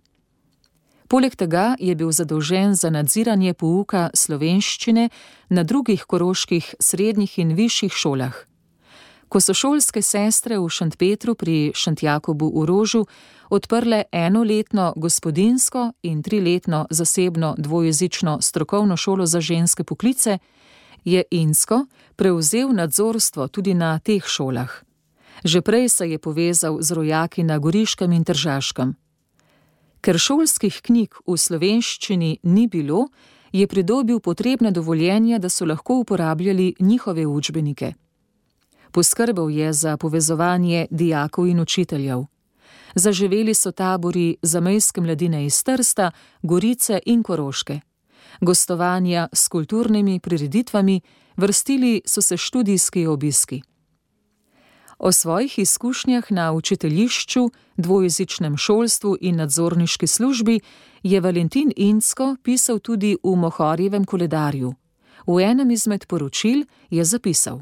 Poleg 1.09 1.37
tega 1.37 1.77
je 1.79 1.95
bil 1.95 2.13
zadolžen 2.13 2.75
za 2.75 2.91
nadziranje 2.91 3.55
pouka 3.55 4.11
slovenščine 4.15 5.09
na 5.49 5.63
drugih 5.63 6.05
koroških 6.05 6.75
srednjih 6.81 7.39
in 7.39 7.53
višjih 7.55 7.93
šolah. 7.93 8.56
Ko 9.29 9.41
so 9.41 9.55
šolske 9.55 10.03
sestre 10.03 10.59
v 10.59 10.69
Šentpetru 10.71 11.35
pri 11.35 11.73
Šentjakobu 11.75 12.47
v 12.55 12.67
Rožu 12.67 13.07
odprle 13.51 14.05
enoletno 14.13 14.93
gospodinsko 14.97 15.93
in 16.03 16.23
triletno 16.23 16.87
zasebno 16.91 17.55
dvojezično 17.59 18.39
strokovno 18.41 18.97
šolo 18.97 19.27
za 19.27 19.41
ženske 19.41 19.85
poklice, 19.85 20.39
je 21.05 21.23
Insko 21.31 21.87
prevzel 22.17 22.73
nadzorstvo 22.73 23.49
tudi 23.49 23.75
na 23.75 23.99
teh 23.99 24.25
šolah. 24.27 24.83
Že 25.45 25.61
prej 25.61 25.89
se 25.89 26.11
je 26.11 26.19
povezal 26.19 26.79
z 26.81 26.91
rojaki 26.91 27.43
na 27.43 27.59
Goriškem 27.59 28.13
in 28.13 28.25
Tržaškem. 28.25 28.95
Ker 30.01 30.19
šolskih 30.19 30.81
knjig 30.83 31.15
v 31.27 31.37
slovenščini 31.37 32.39
ni 32.43 32.67
bilo, 32.69 33.09
je 33.53 33.67
pridobil 33.67 34.21
potrebne 34.21 34.71
dovoljenja, 34.71 35.39
da 35.39 35.49
so 35.49 35.65
lahko 35.65 35.99
uporabljali 35.99 36.75
njihove 36.81 37.27
učbenike. 37.27 37.93
Poskrbel 38.97 39.51
je 39.51 39.73
za 39.73 39.97
povezovanje 39.97 40.87
dijakov 40.91 41.47
in 41.47 41.61
učiteljev. 41.61 42.25
Zaživeli 42.95 43.55
so 43.55 43.73
tabori 43.73 44.37
za 44.43 44.61
mejske 44.61 45.01
mladine 45.01 45.47
iz 45.47 45.65
Trsta, 45.65 46.11
Gorice 46.43 47.01
in 47.07 47.23
Koroške. 47.23 47.81
Gostovanja 48.41 49.29
s 49.33 49.49
kulturnimi 49.49 50.21
prireditvami, 50.21 51.01
vrstili 51.37 52.01
so 52.07 52.23
se 52.23 52.37
študijski 52.37 53.07
obiski. 53.07 53.63
O 54.99 55.13
svojih 55.13 55.59
izkušnjah 55.59 56.33
na 56.33 56.53
učiteljišču, 56.53 57.51
dvojezičnem 57.77 58.57
šolstvu 58.57 59.17
in 59.21 59.37
nadzorniški 59.37 60.07
službi 60.07 60.61
je 61.03 61.21
Valentin 61.21 61.73
Insko 61.77 62.37
pisal 62.43 62.79
tudi 62.79 63.17
v 63.23 63.37
Mohorjevem 63.37 64.05
koledarju. 64.05 64.75
V 65.27 65.41
enem 65.43 65.71
izmed 65.71 66.07
poročil 66.07 66.65
je 66.91 67.05
zapisal: 67.05 67.61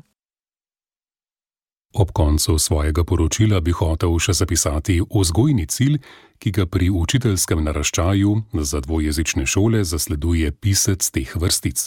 Ob 1.95 2.11
koncu 2.11 2.59
svojega 2.59 3.05
poročila 3.05 3.61
bi 3.61 3.71
hotel 3.71 4.17
še 4.19 4.33
zapisati 4.35 4.97
vzgojni 5.15 5.67
cilj, 5.71 6.01
ki 6.43 6.51
ga 6.51 6.65
pri 6.67 6.89
učiteljskem 6.91 7.63
naraščaju 7.63 8.33
za 8.67 8.81
dvojezične 8.83 9.47
šole 9.47 9.85
zasleduje 9.87 10.51
pisec 10.53 11.07
teh 11.15 11.37
vrstic. 11.39 11.85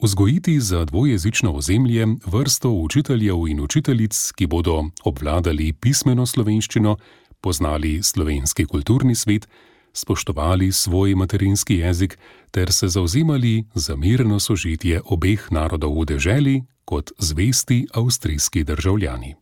Vzgojiti 0.00 0.60
za 0.60 0.84
dvojezično 0.84 1.52
ozemlje 1.52 2.06
vrsto 2.26 2.70
učiteljev 2.70 3.44
in 3.52 3.60
učiteljic, 3.60 4.32
ki 4.32 4.46
bodo 4.46 4.84
obvladali 5.04 5.72
pismeno 5.72 6.26
slovenščino, 6.26 6.96
poznali 7.40 7.98
slovenski 8.02 8.64
kulturni 8.64 9.14
svet, 9.14 9.44
spoštovali 9.92 10.72
svoj 10.72 11.14
materinski 11.14 11.82
jezik 11.84 12.18
ter 12.50 12.72
se 12.72 12.88
zauzemali 12.88 13.64
za 13.74 13.96
mirno 13.96 14.40
sožitje 14.40 15.02
obeh 15.04 15.50
narodov 15.52 16.00
v 16.00 16.04
deželi, 16.14 16.56
kot 16.88 17.10
zvesti 17.18 17.86
avstrijski 17.94 18.64
državljani. 18.64 19.34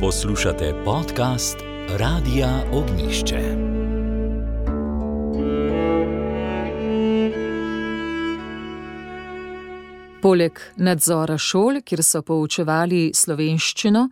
Poslušate 0.00 0.74
podcast 0.84 1.56
Radia 1.98 2.62
Ognišče. 2.72 3.56
Poleg 10.22 10.52
nadzora 10.76 11.38
šol, 11.38 11.80
kjer 11.84 12.04
so 12.04 12.22
poučevali 12.22 13.10
slovenščino, 13.14 14.08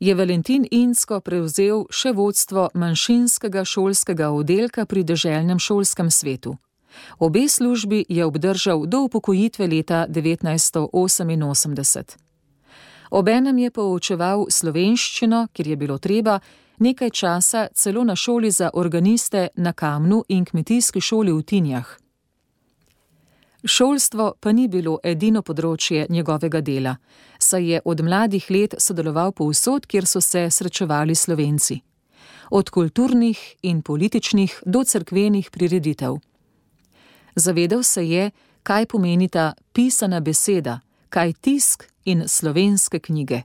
je 0.00 0.14
Valentin 0.14 0.66
Insko 0.70 1.20
prevzel 1.20 1.84
še 1.92 2.12
vodstvo 2.16 2.70
manjšinskega 2.74 3.64
šolskega 3.64 4.30
oddelka 4.32 4.86
pri 4.88 5.04
deželnem 5.04 5.58
šolskem 5.60 6.10
svetu. 6.10 6.56
Obe 7.18 7.48
službi 7.48 8.04
je 8.08 8.24
obdržal 8.24 8.86
do 8.86 9.00
upokojitve 9.00 9.66
leta 9.66 10.06
1988. 10.08 12.04
Obenem 13.10 13.58
je 13.58 13.70
poučeval 13.70 14.46
slovenščino, 14.48 15.46
kjer 15.52 15.68
je 15.68 15.76
bilo 15.76 15.98
treba, 15.98 16.40
nekaj 16.78 17.10
časa 17.10 17.68
celo 17.74 18.04
na 18.04 18.16
šoli 18.16 18.50
za 18.50 18.70
organiste 18.74 19.48
na 19.56 19.72
Kamnu 19.72 20.24
in 20.28 20.44
kmetijski 20.44 21.00
šoli 21.00 21.32
v 21.32 21.42
Tinjah. 21.42 21.99
Šolstvo 23.64 24.32
pa 24.40 24.52
ni 24.52 24.68
bilo 24.68 24.98
edino 25.04 25.42
področje 25.42 26.06
njegovega 26.08 26.60
dela, 26.64 26.96
saj 27.38 27.66
je 27.72 27.80
od 27.84 28.00
mladih 28.00 28.46
let 28.50 28.74
sodeloval 28.78 29.32
povsod, 29.32 29.86
kjer 29.86 30.06
so 30.06 30.20
se 30.20 30.46
srečevali 30.50 31.14
slovenci. 31.14 31.80
Od 32.50 32.70
kulturnih 32.70 33.38
in 33.62 33.82
političnih 33.82 34.62
do 34.66 34.84
crkvenih 34.84 35.50
prireditev. 35.50 36.16
Zavedal 37.36 37.82
se 37.82 38.04
je, 38.08 38.30
kaj 38.62 38.86
pomenita 38.86 39.52
pisana 39.72 40.20
beseda, 40.20 40.80
kaj 41.08 41.32
tisk 41.40 41.84
in 42.04 42.24
slovenske 42.28 42.98
knjige. 42.98 43.42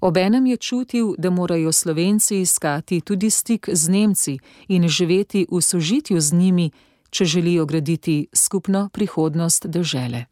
Obenem 0.00 0.46
je 0.46 0.56
čutil, 0.56 1.14
da 1.18 1.30
morajo 1.30 1.72
slovenci 1.72 2.40
iskati 2.40 3.00
tudi 3.00 3.30
stik 3.30 3.68
z 3.72 3.88
Nemci 3.88 4.38
in 4.68 4.88
živeti 4.88 5.46
v 5.50 5.60
sožitju 5.60 6.20
z 6.20 6.32
njimi, 6.32 6.70
če 7.12 7.24
želijo 7.24 7.66
graditi 7.66 8.26
skupno 8.32 8.88
prihodnost 8.92 9.66
države. 9.66 10.24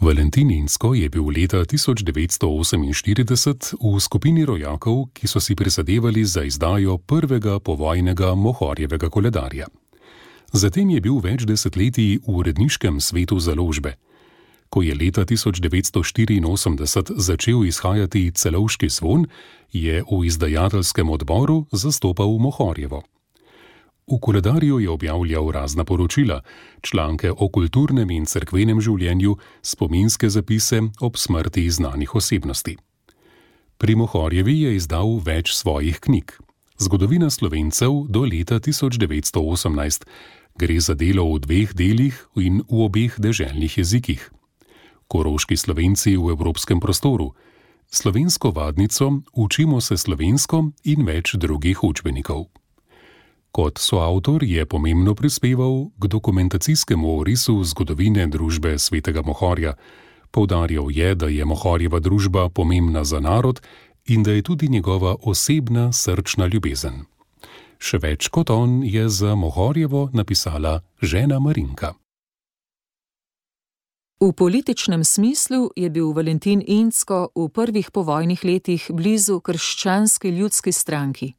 Valentin 0.00 0.50
Insko 0.50 0.94
je 0.94 1.08
bil 1.08 1.26
leta 1.26 1.64
1948 1.64 3.74
v 3.80 4.00
skupini 4.00 4.44
rojakov, 4.44 5.06
ki 5.12 5.26
so 5.26 5.40
si 5.40 5.56
prizadevali 5.56 6.24
za 6.24 6.42
izdajo 6.44 6.98
prvega 6.98 7.60
povojnega 7.60 8.34
Mohorjevega 8.34 9.10
koledarja. 9.10 9.66
Zatem 10.52 10.90
je 10.90 11.00
bil 11.00 11.20
več 11.24 11.44
desetletij 11.48 12.18
v 12.26 12.28
uredniškem 12.28 13.00
svetu 13.00 13.40
založbe. 13.40 13.96
Ko 14.68 14.82
je 14.82 14.94
leta 14.94 15.24
1984 15.24 17.14
začel 17.16 17.64
izhajati 17.64 18.30
celovški 18.30 18.88
zvon, 18.88 19.26
je 19.72 20.04
v 20.10 20.24
izdajateljskem 20.26 21.10
odboru 21.10 21.66
zastopal 21.72 22.38
Mohorjevo. 22.38 23.02
V 24.06 24.18
koledarju 24.20 24.80
je 24.80 24.90
objavljal 24.90 25.50
razna 25.50 25.84
poročila, 25.84 26.40
članke 26.80 27.32
o 27.32 27.48
kulturnem 27.48 28.10
in 28.10 28.26
cerkvenem 28.26 28.80
življenju, 28.80 29.32
spominske 29.62 30.28
zapise 30.30 30.78
ob 31.00 31.16
smrti 31.18 31.64
znanih 31.70 32.14
osebnosti. 32.14 32.76
Pri 33.78 33.96
Mohorjevi 33.98 34.60
je 34.60 34.76
izdal 34.76 35.18
več 35.24 35.50
svojih 35.58 35.98
knjig. 36.00 36.32
Zgodovina 36.78 37.30
slovencev 37.30 38.04
do 38.08 38.22
leta 38.22 38.60
1918 38.60 40.06
gre 40.54 40.80
za 40.80 40.94
delo 40.94 41.24
v 41.34 41.40
dveh 41.40 41.74
delih 41.74 42.20
in 42.36 42.60
v 42.62 42.84
obeh 42.86 43.16
deželnih 43.18 43.78
jezikih. 43.78 44.22
Koroški 45.08 45.56
slovenci 45.56 46.14
v 46.16 46.30
evropskem 46.30 46.78
prostoru, 46.80 47.32
slovensko 47.90 48.54
vadnico, 48.54 49.10
učimo 49.34 49.80
se 49.80 49.96
slovensko 49.96 50.70
in 50.84 51.02
več 51.04 51.34
drugih 51.34 51.82
učbenikov. 51.82 52.46
Kot 53.56 53.78
soavtor 53.78 54.44
je 54.44 54.66
pomembno 54.66 55.14
prispeval 55.14 55.88
k 55.96 56.06
dokumentacijskemu 56.12 57.18
orisu 57.18 57.64
zgodovine 57.64 58.26
družbe 58.26 58.78
svetega 58.78 59.22
Mohorja. 59.24 59.72
Poudarjal 60.30 60.90
je, 60.92 61.14
da 61.14 61.26
je 61.32 61.44
Mohorjeva 61.44 61.98
družba 61.98 62.48
pomembna 62.48 63.04
za 63.04 63.20
narod 63.20 63.62
in 64.06 64.22
da 64.22 64.36
je 64.36 64.42
tudi 64.42 64.68
njegova 64.68 65.16
osebna 65.22 65.92
srčna 65.92 66.46
ljubezen. 66.52 67.08
Še 67.80 67.98
več 67.98 68.28
kot 68.28 68.52
on 68.52 68.84
je 68.84 69.08
za 69.08 69.32
Mohorjevo 69.34 70.10
napisala 70.12 70.82
žena 71.00 71.40
Marinka. 71.40 71.94
V 74.20 74.32
političnem 74.36 75.04
smislu 75.04 75.70
je 75.76 75.88
bil 75.90 76.12
Valentin 76.12 76.60
Insko 76.66 77.32
v 77.34 77.48
prvih 77.48 77.88
povojnih 77.90 78.44
letih 78.44 78.90
blizu 78.92 79.40
krščanski 79.40 80.28
ljudski 80.28 80.72
stranki. 80.72 81.32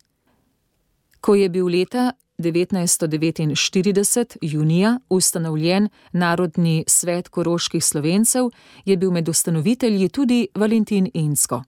Ko 1.21 1.35
je 1.35 1.49
bil 1.49 1.65
leta 1.65 2.11
1949 2.37 4.37
junija 4.41 4.99
ustanovljen 5.09 5.89
Narodni 6.11 6.83
svet 6.87 7.29
koroških 7.29 7.83
slovencev, 7.83 8.49
je 8.85 8.97
bil 8.97 9.11
med 9.11 9.29
ustanovitelji 9.29 10.09
tudi 10.09 10.47
Valentin 10.55 11.09
Insko. 11.13 11.63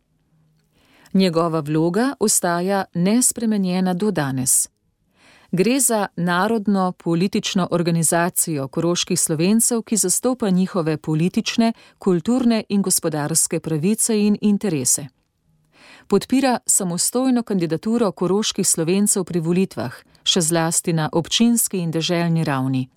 Njegova 1.14 1.60
vloga 1.60 2.14
ostaja 2.20 2.86
nespremenjena 2.94 3.94
do 3.94 4.12
danes. 4.12 4.70
Gre 5.52 5.80
za 5.80 6.08
narodno 6.16 6.92
politično 6.92 7.68
organizacijo 7.72 8.68
koroških 8.68 9.20
slovencev, 9.20 9.82
ki 9.82 9.98
zastopa 9.98 10.50
njihove 10.50 10.98
politične, 10.98 11.74
kulturne 11.98 12.64
in 12.70 12.82
gospodarske 12.82 13.60
pravice 13.60 14.20
in 14.20 14.38
interese 14.42 15.08
podpira 16.10 16.58
samostojno 16.66 17.44
kandidaturo 17.44 18.12
koroških 18.12 18.68
slovencev 18.68 19.24
pri 19.24 19.40
volitvah, 19.40 19.94
še 20.24 20.42
zlasti 20.42 20.94
na 20.94 21.10
občinski 21.14 21.80
in 21.80 21.92
deželni 21.92 22.44
ravni. 22.44 22.90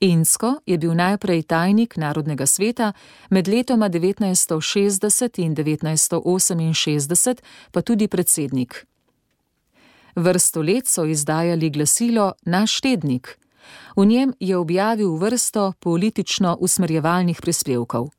Insko 0.00 0.60
je 0.66 0.78
bil 0.78 0.92
najprej 0.94 1.42
tajnik 1.42 1.96
Narodnega 1.96 2.46
sveta, 2.46 2.92
med 3.30 3.48
letoma 3.48 3.88
1960 3.88 5.40
in 5.40 5.54
1968 5.54 7.40
pa 7.72 7.80
tudi 7.80 8.08
predsednik. 8.08 8.86
Vrsto 10.14 10.62
let 10.62 10.86
so 10.86 11.04
izdajali 11.04 11.70
glasilo 11.70 12.32
Naš 12.44 12.80
tednik, 12.80 13.38
V 13.96 14.06
njem 14.06 14.34
je 14.40 14.56
objavil 14.56 15.16
vrsto 15.16 15.72
politično 15.80 16.56
usmerjevalnih 16.60 17.40
prispevkov. 17.42 18.10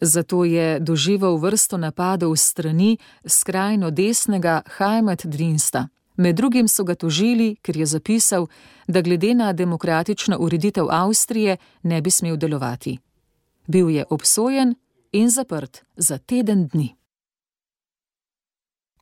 Zato 0.00 0.44
je 0.44 0.80
doživel 0.80 1.36
vrsto 1.36 1.76
napadov 1.76 2.36
strani 2.36 2.98
skrajno 3.26 3.90
desnega 3.90 4.62
Heimat 4.78 5.26
Drinsta. 5.26 5.88
Med 6.16 6.36
drugim 6.36 6.68
so 6.68 6.84
ga 6.84 6.94
tožili, 6.94 7.56
ker 7.62 7.76
je 7.76 7.86
zapisal, 7.86 8.46
da 8.88 9.00
glede 9.00 9.34
na 9.34 9.52
demokratično 9.52 10.38
ureditev 10.38 10.86
Avstrije 10.90 11.56
ne 11.82 12.00
bi 12.00 12.10
smel 12.10 12.36
delovati. 12.36 12.98
Bil 13.66 13.90
je 13.90 14.04
obsojen 14.10 14.74
in 15.12 15.30
zaprt 15.30 15.82
za 15.96 16.18
teden 16.18 16.66
dni. 16.66 16.94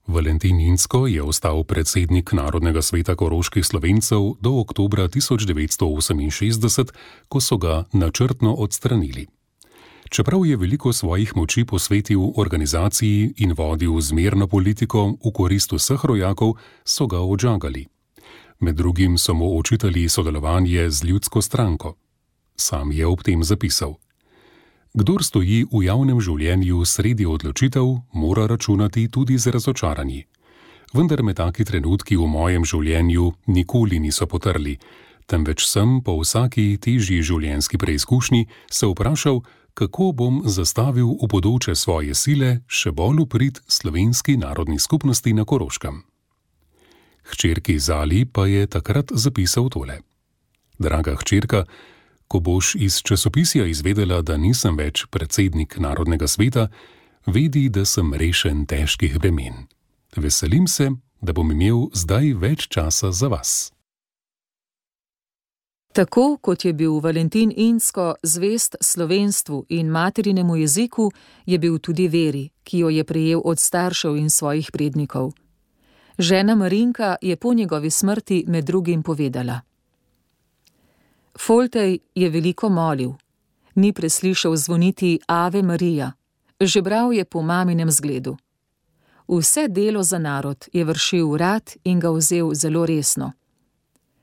Valentin 0.06 0.61
Insko 0.61 1.06
je 1.06 1.22
ostal 1.22 1.64
predsednik 1.64 2.32
Narodnega 2.32 2.82
sveta 2.82 3.14
koroških 3.14 3.66
slovencev 3.66 4.20
do 4.40 4.61
oktobra 4.61 5.09
1968, 5.09 6.92
ko 7.28 7.40
so 7.40 7.56
ga 7.56 7.85
načrtno 7.92 8.54
odstranili. 8.54 9.26
Čeprav 10.11 10.47
je 10.47 10.57
veliko 10.57 10.92
svojih 10.92 11.37
moči 11.37 11.64
posvetil 11.64 12.21
organizaciji 12.37 13.35
in 13.37 13.55
vodil 13.59 14.01
zmerno 14.01 14.47
politiko 14.47 15.16
v 15.25 15.33
korist 15.35 15.73
vseh 15.73 16.05
rojakov, 16.05 16.55
so 16.85 17.07
ga 17.07 17.21
odžagali. 17.21 17.87
Med 18.61 18.77
drugim 18.77 19.19
so 19.19 19.35
mu 19.35 19.59
očitali 19.59 20.09
sodelovanje 20.09 20.90
z 20.90 21.05
ljudsko 21.05 21.42
stranko. 21.42 21.95
Sam 22.57 22.92
je 22.92 23.07
ob 23.07 23.23
tem 23.23 23.45
zapisal: 23.45 23.95
Kdor 24.95 25.25
stoji 25.25 25.66
v 25.73 25.83
javnem 25.85 26.21
življenju 26.21 26.85
sredi 26.85 27.27
odločitev, 27.27 27.85
mora 28.12 28.47
računati 28.47 29.09
tudi 29.09 29.38
z 29.38 29.53
razočaranji. 29.53 30.25
Vendar 30.95 31.23
me 31.23 31.35
taki 31.35 31.64
trenutki 31.64 32.16
v 32.16 32.27
mojem 32.27 32.64
življenju 32.64 33.33
nikoli 33.47 33.99
niso 33.99 34.27
potrli, 34.27 34.79
temveč 35.27 35.66
sem 35.66 36.01
po 36.01 36.14
vsaki 36.21 36.79
težji 36.79 37.23
življenjski 37.23 37.77
preizkušnji 37.77 38.47
se 38.71 38.87
vprašal, 38.87 39.42
kako 39.76 40.12
bom 40.16 40.42
zastavil 40.48 41.06
v 41.20 41.28
bodoče 41.28 41.74
svoje 41.76 42.14
sile 42.16 42.60
še 42.64 42.94
bolj 42.96 43.20
uprit 43.28 43.60
slovenski 43.68 44.36
narodni 44.40 44.78
skupnosti 44.80 45.32
na 45.36 45.44
Koroškem. 45.44 46.00
Hčerki 47.28 47.76
Zali 47.78 48.24
pa 48.24 48.46
je 48.46 48.66
takrat 48.66 49.12
zapisal 49.12 49.68
tole: 49.68 50.00
Draga 50.78 51.16
hčerka, 51.20 51.66
Ko 52.26 52.40
boš 52.40 52.74
iz 52.74 52.98
časopisja 53.02 53.66
izvedela, 53.66 54.22
da 54.22 54.36
nisem 54.36 54.76
več 54.76 55.04
predsednik 55.10 55.78
Narodnega 55.78 56.26
sveta, 56.26 56.68
vedi, 57.26 57.68
da 57.68 57.84
sem 57.86 58.10
rešen 58.14 58.64
težkih 58.66 59.20
bremen. 59.22 59.68
Veselim 60.16 60.66
se, 60.66 60.90
da 61.22 61.32
bom 61.32 61.52
imel 61.52 61.86
zdaj 61.94 62.34
več 62.34 62.66
časa 62.68 63.12
za 63.12 63.30
vas. 63.30 63.75
Tako 65.96 66.37
kot 66.37 66.64
je 66.64 66.72
bil 66.72 67.00
Valentin 67.00 67.52
Insko 67.56 68.14
zvest 68.22 68.76
slovenstvu 68.80 69.64
in 69.68 69.88
materinemu 69.88 70.56
jeziku, 70.56 71.11
je 71.46 71.59
bil 71.59 71.78
tudi 71.78 72.09
veri, 72.09 72.50
ki 72.64 72.78
jo 72.78 72.88
je 72.88 73.04
prejel 73.04 73.40
od 73.44 73.59
staršev 73.59 74.16
in 74.16 74.30
svojih 74.30 74.68
prednikov. 74.72 75.32
Žena 76.18 76.54
Marinka 76.54 77.16
je 77.22 77.37
po 77.37 77.54
njegovi 77.54 77.90
smrti 77.90 78.44
med 78.48 78.64
drugim 78.64 79.02
povedala: 79.02 79.61
Foltej 81.38 81.98
je 82.14 82.30
veliko 82.30 82.68
molil, 82.68 83.12
ni 83.74 83.92
preslišal 83.92 84.56
zvoniti 84.56 85.20
Ave 85.26 85.62
Marija, 85.62 86.12
že 86.61 86.82
bral 86.82 87.12
je 87.12 87.24
po 87.24 87.42
maminem 87.42 87.90
zgledu. 87.90 88.37
Vse 89.28 89.68
delo 89.68 90.02
za 90.02 90.18
narod 90.18 90.68
je 90.72 90.85
vršil 90.85 91.37
rad 91.37 91.72
in 91.85 92.00
ga 92.00 92.11
vzel 92.11 92.54
zelo 92.54 92.87
resno. 92.87 93.32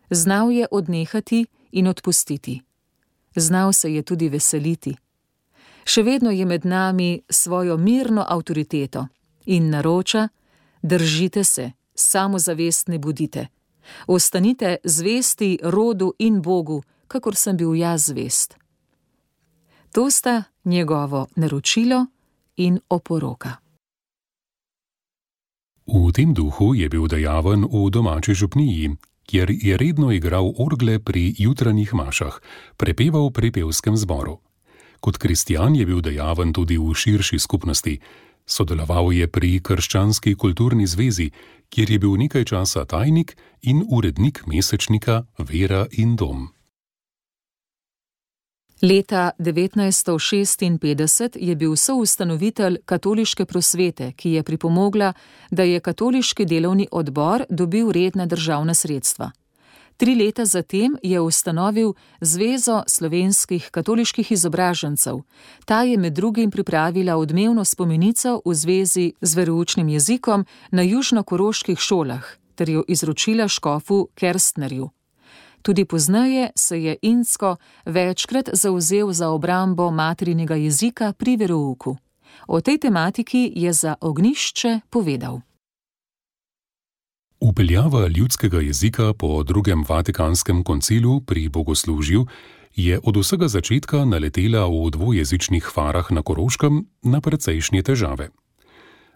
Znal 0.09 0.51
je 0.51 0.67
odnehati 0.71 1.45
in 1.73 1.87
odpustiti. 1.87 2.61
Znal 3.35 3.73
se 3.73 3.93
je 3.93 4.01
tudi 4.03 4.29
veseliti. 4.29 4.95
Še 5.85 6.03
vedno 6.03 6.31
je 6.31 6.45
med 6.45 6.65
nami 6.65 7.21
svojo 7.29 7.77
mirno 7.77 8.25
avtoriteto 8.27 9.07
in 9.45 9.69
naroča: 9.69 10.27
držite 10.81 11.43
se, 11.43 11.71
samozavestni 11.95 12.97
budite. 12.97 13.47
Ostanite 14.07 14.77
zvesti 14.83 15.59
rodu 15.63 16.13
in 16.19 16.41
Bogu, 16.41 16.83
kakor 17.07 17.35
sem 17.35 17.57
bil 17.57 17.75
jaz 17.75 18.07
zvest. 18.07 18.55
To 19.91 20.09
sta 20.11 20.43
njegovo 20.63 21.27
naročilo 21.35 22.05
in 22.57 22.79
oporoka. 22.89 23.57
V 25.87 26.11
tem 26.11 26.33
duhu 26.33 26.73
je 26.73 26.89
bil 26.89 27.07
dejaven 27.07 27.67
v 27.67 27.89
domači 27.91 28.33
župniji, 28.33 28.95
kjer 29.25 29.51
je 29.51 29.77
redno 29.77 30.11
igral 30.11 30.53
orgle 30.57 30.99
pri 30.99 31.33
jutranjih 31.37 31.93
mašah, 31.93 32.39
prepeval 32.77 33.31
pri 33.31 33.51
pevskem 33.51 33.97
zboru. 33.97 34.39
Kot 34.99 35.17
kristjan 35.17 35.75
je 35.75 35.85
bil 35.85 36.01
dejaven 36.01 36.53
tudi 36.53 36.77
v 36.77 36.93
širši 36.95 37.39
skupnosti. 37.39 37.99
Sodeloval 38.45 39.13
je 39.13 39.27
pri 39.27 39.59
Krščanski 39.59 40.35
kulturni 40.35 40.87
zvezi, 40.87 41.31
kjer 41.69 41.91
je 41.91 41.99
bil 41.99 42.15
nekaj 42.19 42.45
časa 42.45 42.85
tajnik 42.85 43.35
in 43.61 43.83
urednik 43.89 44.43
mesečnika 44.47 45.23
Vera 45.39 45.87
in 45.91 46.15
Dom. 46.15 46.51
Leta 48.83 49.31
1956 49.39 51.37
je 51.39 51.55
bil 51.55 51.75
soustanovitelj 51.75 52.77
katoliške 52.85 53.45
prosvete, 53.45 54.11
ki 54.11 54.31
je 54.31 54.43
pripomogla, 54.43 55.13
da 55.51 55.63
je 55.63 55.79
katoliški 55.79 56.45
delovni 56.45 56.87
odbor 56.91 57.45
dobil 57.49 57.91
redna 57.91 58.25
državna 58.25 58.73
sredstva. 58.73 59.31
Tri 59.97 60.15
leta 60.15 60.45
zatem 60.45 60.97
je 61.03 61.21
ustanovil 61.21 61.93
Zvezo 62.21 62.83
slovenskih 62.87 63.69
katoliških 63.71 64.31
izobražencev. 64.31 65.19
Ta 65.65 65.81
je 65.83 65.97
med 65.97 66.13
drugim 66.13 66.51
pripravila 66.51 67.15
odmevno 67.17 67.65
spomenico 67.65 68.41
v 68.45 68.53
zvezi 68.53 69.13
z 69.21 69.35
veroučnim 69.35 69.89
jezikom 69.89 70.45
na 70.71 70.81
južnokoroških 70.81 71.79
šolah 71.79 72.25
ter 72.55 72.69
jo 72.69 72.83
izročila 72.87 73.47
škofu 73.47 74.07
Kerstnerju. 74.15 74.89
Tudi 75.63 75.85
pozneje 75.85 76.49
se 76.55 76.83
je 76.83 76.97
Insko 77.01 77.55
večkrat 77.85 78.49
zauzel 78.53 79.11
za 79.11 79.29
obrambo 79.29 79.91
materinega 79.91 80.55
jezika 80.55 81.13
pri 81.13 81.37
verouku. 81.37 81.97
O 82.47 82.61
tej 82.61 82.77
tematiki 82.77 83.51
je 83.55 83.73
za 83.73 83.95
ognišče 84.01 84.79
povedal. 84.89 85.39
Upeljava 87.39 88.07
ljudskega 88.07 88.59
jezika 88.59 89.13
po 89.13 89.43
drugem 89.43 89.83
vatikanskem 89.89 90.63
koncilu 90.63 91.21
pri 91.21 91.49
bogoslužju 91.49 92.27
je 92.75 92.99
od 93.03 93.17
vsega 93.17 93.47
začetka 93.47 94.05
naletela 94.05 94.67
v 94.67 94.89
dvojezičnih 94.91 95.69
farah 95.73 96.11
na 96.11 96.21
Koroškem 96.21 96.85
na 97.03 97.21
precejšnje 97.21 97.83
težave. 97.83 98.29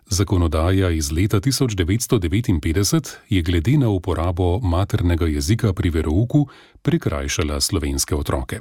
Zakonodaja 0.09 0.89
iz 0.89 1.11
leta 1.11 1.39
1959 1.39 3.15
je 3.29 3.41
glede 3.41 3.77
na 3.77 3.89
uporabo 3.89 4.59
maternega 4.59 5.25
jezika 5.25 5.73
pri 5.73 5.89
verouku 5.89 6.47
prikrajšala 6.81 7.61
slovenske 7.61 8.15
otroke. 8.15 8.59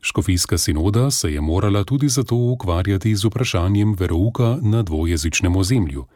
Škofijska 0.00 0.58
sinoda 0.58 1.10
se 1.10 1.32
je 1.32 1.40
morala 1.40 1.84
tudi 1.84 2.08
zato 2.08 2.36
ukvarjati 2.36 3.16
z 3.16 3.24
vprašanjem 3.24 3.94
verouka 3.98 4.58
na 4.62 4.82
dvojezičnem 4.82 5.56
ozemlju. 5.56 6.06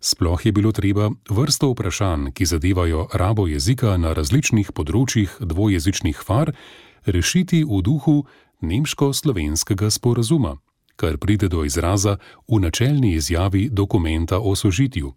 Sploh 0.00 0.46
je 0.46 0.52
bilo 0.52 0.72
treba 0.72 1.10
vrsto 1.30 1.70
vprašanj, 1.70 2.30
ki 2.32 2.46
zadevajo 2.46 3.08
rabo 3.12 3.46
jezika 3.46 3.96
na 3.96 4.12
različnih 4.12 4.72
področjih 4.72 5.32
dvojezičnih 5.40 6.20
far, 6.26 6.52
rešiti 7.06 7.64
v 7.64 7.82
duhu 7.82 8.24
nemško-slovenskega 8.60 9.90
sporazuma 9.90 10.56
kar 10.98 11.16
pride 11.16 11.48
do 11.48 11.62
izraza 11.64 12.18
v 12.48 12.58
načelni 12.58 13.14
izjavi 13.14 13.68
dokumenta 13.70 14.38
o 14.38 14.56
sožitju. 14.56 15.12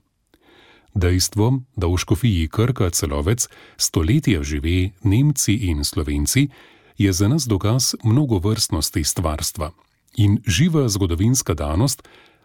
Dejstvo, 0.94 1.62
da 1.76 1.88
v 1.88 1.98
škofiji 1.98 2.48
Krka 2.48 2.89
celovec 2.89 3.48
stoletja 3.78 4.44
žive 4.44 4.91
Nemci 5.04 5.54
in 5.54 5.84
Slovenci, 5.84 6.50
je 6.98 7.13
za 7.13 7.28
nas 7.28 7.48
dokaz 7.48 7.96
mnogovrstnosti 8.04 9.04
stvarstva 9.04 9.72
in 10.17 10.38
živa 10.46 10.89
zgodovinska 10.89 11.54
danost, 11.54 12.04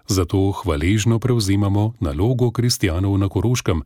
zato 0.09 0.53
hvaležno 0.53 1.19
prevzemamo 1.19 1.93
nalogo 2.01 2.51
kristijanov 2.51 3.19
na 3.19 3.29
Koroškem, 3.29 3.83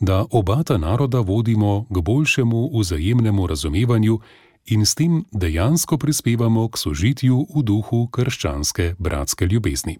da 0.00 0.24
oba 0.30 0.62
ta 0.62 0.78
naroda 0.78 1.20
vodimo 1.20 1.86
k 1.90 2.00
boljšemu 2.00 2.70
vzajemnemu 2.78 3.46
razumevanju 3.46 4.18
in 4.66 4.86
s 4.86 4.94
tem 4.94 5.24
dejansko 5.32 5.98
prispevamo 5.98 6.68
k 6.68 6.78
sožitju 6.78 7.46
v 7.54 7.62
duhu 7.62 8.08
krščanske 8.08 8.94
bratske 8.98 9.46
ljubezni. 9.46 9.98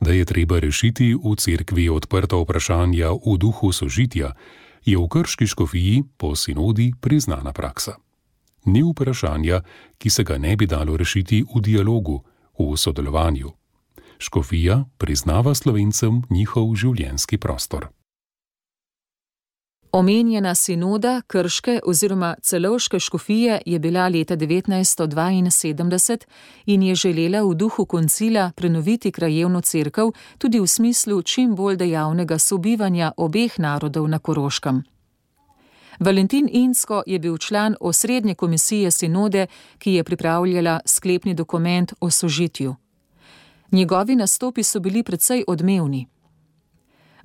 Da 0.00 0.12
je 0.12 0.24
treba 0.24 0.58
rešiti 0.58 1.14
v 1.14 1.36
cerkvi 1.36 1.88
odprta 1.88 2.36
vprašanja 2.36 3.12
v 3.12 3.36
duhu 3.36 3.72
sožitja, 3.72 4.32
je 4.84 4.96
v 4.96 5.08
krški 5.08 5.46
škofiji 5.46 6.04
po 6.16 6.36
sinodi 6.36 6.92
priznana 7.00 7.52
praksa. 7.52 7.96
Ni 8.64 8.82
vprašanja, 8.82 9.60
ki 9.98 10.10
se 10.10 10.24
ga 10.24 10.38
ne 10.38 10.56
bi 10.56 10.66
dalo 10.66 10.96
rešiti 10.96 11.44
v 11.44 11.60
dialogu, 11.60 12.24
v 12.58 12.76
sodelovanju. 12.76 13.52
Škofija 14.18 14.84
priznava 14.98 15.54
slovencem 15.54 16.22
njihov 16.30 16.74
življenjski 16.76 17.38
prostor. 17.38 17.88
Omenjena 19.92 20.54
sinoda 20.54 21.22
Krške 21.26 21.80
oziroma 21.86 22.34
celovške 22.42 22.98
škofije 22.98 23.62
je 23.66 23.78
bila 23.78 24.08
leta 24.08 24.36
1972 24.36 26.18
in 26.66 26.82
je 26.82 26.94
želela 26.94 27.42
v 27.42 27.54
duhu 27.54 27.84
koncila 27.84 28.52
prenoviti 28.56 29.12
krajevno 29.12 29.60
cerkev 29.60 30.12
tudi 30.38 30.60
v 30.60 30.66
smislu 30.66 31.22
čim 31.22 31.54
bolj 31.54 31.76
dejavnega 31.76 32.38
sobivanja 32.38 33.12
obeh 33.16 33.58
narodov 33.58 34.08
na 34.08 34.18
Koroškem. 34.18 34.82
Valentin 36.00 36.48
Insko 36.52 37.02
je 37.06 37.18
bil 37.18 37.38
član 37.38 37.76
osrednje 37.80 38.34
komisije 38.34 38.90
sinode, 38.90 39.46
ki 39.78 39.92
je 39.92 40.04
pripravljala 40.04 40.80
sklepni 40.86 41.34
dokument 41.34 41.92
o 42.00 42.10
sožitju. 42.10 42.74
Njegovi 43.72 44.16
nastopi 44.16 44.62
so 44.62 44.80
bili 44.80 45.02
precej 45.02 45.44
odmevni. 45.46 46.06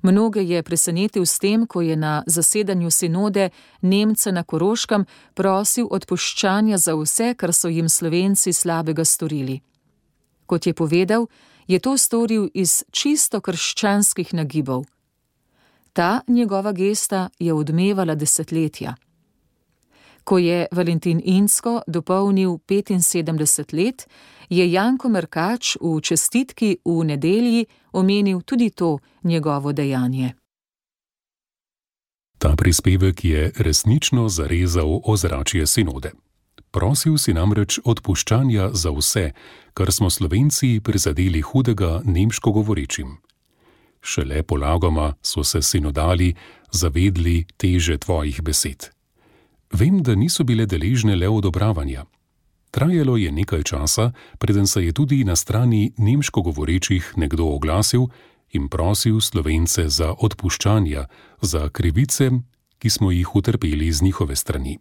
Mnoge 0.02 0.42
je 0.42 0.62
presenetil 0.62 1.26
s 1.26 1.38
tem, 1.38 1.66
ko 1.66 1.80
je 1.80 1.96
na 1.96 2.22
zasedanju 2.26 2.90
sinode 2.90 3.50
Nemce 3.80 4.32
na 4.32 4.42
Koroškem 4.42 5.06
prosil 5.34 5.88
odpuščanja 5.90 6.78
za 6.78 6.94
vse, 6.94 7.34
kar 7.34 7.52
so 7.52 7.68
jim 7.68 7.88
slovenci 7.88 8.52
slabega 8.52 9.04
storili. 9.04 9.60
Kot 10.46 10.66
je 10.66 10.74
povedal, 10.74 11.26
je 11.66 11.78
to 11.78 11.96
storil 11.98 12.48
iz 12.54 12.84
čisto 12.90 13.40
krščanskih 13.40 14.34
nagibov. 14.34 14.84
Ta 15.92 16.20
njegova 16.28 16.72
gesta 16.72 17.28
je 17.38 17.52
odmevala 17.52 18.14
desetletja. 18.14 18.94
Ko 20.26 20.38
je 20.38 20.66
Valentin 20.72 21.20
Insko 21.24 21.82
dopolnil 21.86 22.58
75 22.66 23.72
let, 23.72 24.06
je 24.50 24.72
Janko 24.72 25.08
Merkač 25.08 25.76
v 25.80 26.00
čestitki 26.02 26.78
v 26.84 27.04
nedelji 27.04 27.66
omenil 27.92 28.42
tudi 28.42 28.70
to 28.70 28.98
njegovo 29.22 29.72
dejanje. 29.72 30.34
Ta 32.38 32.56
prispevek 32.56 33.24
je 33.24 33.52
resnično 33.58 34.28
zarezal 34.28 35.00
ozračje 35.04 35.66
sinode. 35.66 36.10
Prosil 36.70 37.18
si 37.18 37.32
namreč 37.32 37.78
odpuščanja 37.84 38.70
za 38.74 38.90
vse, 38.90 39.30
kar 39.74 39.92
smo 39.92 40.10
slovenci 40.10 40.80
prizadeli 40.84 41.40
hudega 41.40 42.00
nemško 42.04 42.50
govorečim. 42.52 43.16
Šele 44.02 44.42
polagoma 44.42 45.14
so 45.22 45.44
se 45.44 45.62
sinodali 45.62 46.34
zavedli 46.72 47.46
teže 47.56 47.98
tvojih 47.98 48.42
besed. 48.42 48.95
Vem, 49.72 50.02
da 50.02 50.14
niso 50.14 50.44
bile 50.44 50.66
deležne 50.66 51.16
le 51.16 51.28
odobravanja. 51.28 52.04
Trajalo 52.70 53.16
je 53.16 53.32
nekaj 53.32 53.62
časa, 53.62 54.12
preden 54.38 54.66
se 54.66 54.84
je 54.84 54.92
tudi 54.92 55.24
na 55.24 55.36
strani 55.36 55.92
nemško 55.98 56.42
govorečih 56.42 57.12
nekdo 57.16 57.44
oglasil 57.44 58.06
in 58.52 58.68
prosil 58.68 59.20
slovence 59.20 59.88
za 59.88 60.14
odpuščanja, 60.18 61.06
za 61.40 61.68
krivice, 61.68 62.30
ki 62.78 62.90
smo 62.90 63.10
jih 63.10 63.34
utrpeli 63.36 63.92
z 63.92 64.02
njihove 64.02 64.36
strani. 64.36 64.78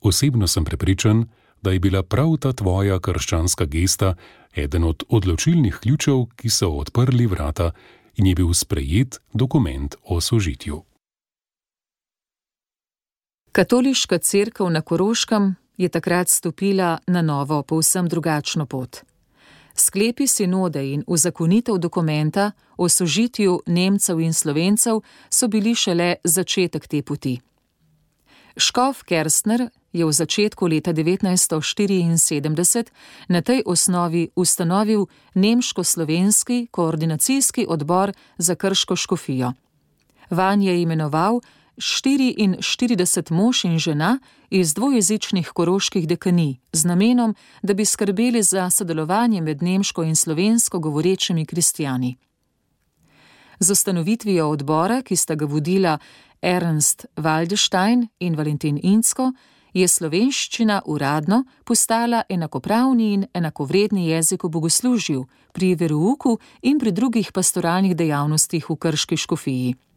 Osebno 0.00 0.46
sem 0.46 0.64
prepričan, 0.64 1.26
da 1.62 1.70
je 1.70 1.80
bila 1.80 2.02
prav 2.02 2.36
ta 2.36 2.52
tvoja 2.52 3.00
krščanska 3.00 3.64
gesta 3.64 4.14
eden 4.54 4.84
od 4.84 5.02
odločilnih 5.08 5.78
ključev, 5.82 6.24
ki 6.36 6.50
so 6.50 6.70
odprli 6.70 7.26
vrata 7.26 7.72
in 8.16 8.26
je 8.26 8.34
bil 8.34 8.54
sprejet 8.54 9.20
dokument 9.32 9.94
o 10.04 10.20
sožitju. 10.20 10.87
Katoliška 13.58 14.18
crkva 14.18 14.70
na 14.70 14.80
Koroškem 14.80 15.54
je 15.76 15.88
takrat 15.88 16.28
stopila 16.28 16.98
na 17.06 17.22
novo, 17.22 17.62
povsem 17.62 18.08
drugačno 18.08 18.66
pot. 18.66 18.96
Sklepi 19.74 20.26
sinode 20.26 20.92
in 20.92 21.04
uzakonitev 21.06 21.78
dokumenta 21.78 22.52
o 22.76 22.88
sožitju 22.88 23.62
Nemcev 23.66 24.20
in 24.20 24.32
Slovencev 24.32 25.00
so 25.30 25.48
bili 25.48 25.74
šele 25.74 26.14
začetek 26.24 26.86
te 26.86 27.02
poti. 27.02 27.40
Škof 28.56 29.02
Kerstner 29.02 29.70
je 29.92 30.04
v 30.06 30.12
začetku 30.12 30.66
leta 30.66 30.92
1974 30.92 32.86
na 33.28 33.42
tej 33.42 33.62
osnovi 33.66 34.28
ustanovil 34.36 35.06
Nemško-slovenski 35.34 36.66
koordinacijski 36.70 37.66
odbor 37.68 38.12
za 38.36 38.54
krško 38.54 38.96
škofijo. 38.96 39.52
Van 40.30 40.62
je 40.62 40.82
imenoval 40.82 41.40
44 41.78 43.32
mož 43.32 43.64
in 43.64 43.78
žena 43.78 44.18
iz 44.50 44.74
dvojezičnih 44.74 45.48
koroških 45.48 46.08
dekanij 46.08 46.56
z 46.72 46.84
namenom, 46.84 47.34
da 47.62 47.74
bi 47.74 47.84
skrbeli 47.84 48.42
za 48.42 48.70
sodelovanje 48.70 49.40
med 49.40 49.62
nemško 49.62 50.02
in 50.02 50.16
slovensko 50.16 50.78
govorečimi 50.78 51.46
kristijani. 51.46 52.16
Z 53.60 53.70
ustanovitvijo 53.70 54.48
odbora, 54.48 55.02
ki 55.02 55.16
sta 55.16 55.34
ga 55.34 55.46
vodila 55.46 55.98
Ernst 56.42 57.06
Waldestein 57.16 58.06
in 58.18 58.34
Valentin 58.34 58.80
Insko, 58.82 59.32
je 59.72 59.88
slovenščina 59.88 60.82
uradno 60.86 61.44
postala 61.64 62.22
enakopravni 62.28 63.12
in 63.14 63.26
enakovredni 63.34 64.08
jezik 64.08 64.44
v 64.44 64.48
bogoslužju, 64.48 65.26
pri 65.52 65.74
verouku 65.74 66.38
in 66.62 66.78
pri 66.78 66.92
drugih 66.92 67.32
pastoralnih 67.32 67.96
dejavnostih 67.96 68.70
v 68.70 68.76
krški 68.76 69.16
škofiji. 69.16 69.87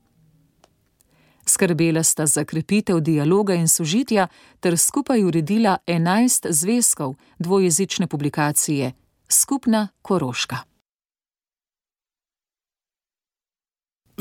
Skrbela 1.52 2.04
sta 2.04 2.26
za 2.26 2.44
krepitev 2.44 3.00
dialoga 3.00 3.54
in 3.54 3.68
sožitja 3.68 4.28
ter 4.60 4.78
skupaj 4.78 5.24
uredila 5.24 5.78
enajst 5.88 6.48
zvezkov 6.50 7.16
dvojezične 7.40 8.08
publikacije 8.08 8.92
Skupna 9.30 9.88
Koroška. 10.02 10.58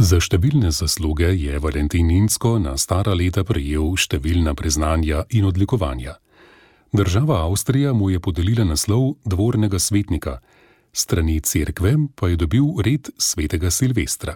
Za 0.01 0.19
številne 0.19 0.73
zasluge 0.75 1.31
je 1.37 1.59
Valentin 1.59 2.07
Ninsko 2.07 2.59
na 2.59 2.75
stara 2.81 3.15
leta 3.15 3.45
prejel 3.45 3.95
številna 3.95 4.55
priznanja 4.59 5.25
in 5.31 5.47
odlikovanja. 5.47 6.17
Država 6.91 7.45
Avstrija 7.45 7.93
mu 7.93 8.11
je 8.11 8.19
podelila 8.19 8.65
naslov 8.65 9.21
dvornega 9.23 9.79
svetnika, 9.79 10.41
strani 10.93 11.41
cerkve 11.41 11.95
pa 12.17 12.33
je 12.33 12.37
dobil 12.43 12.81
red 12.83 13.13
svetega 13.19 13.71
Silvestra. 13.71 14.35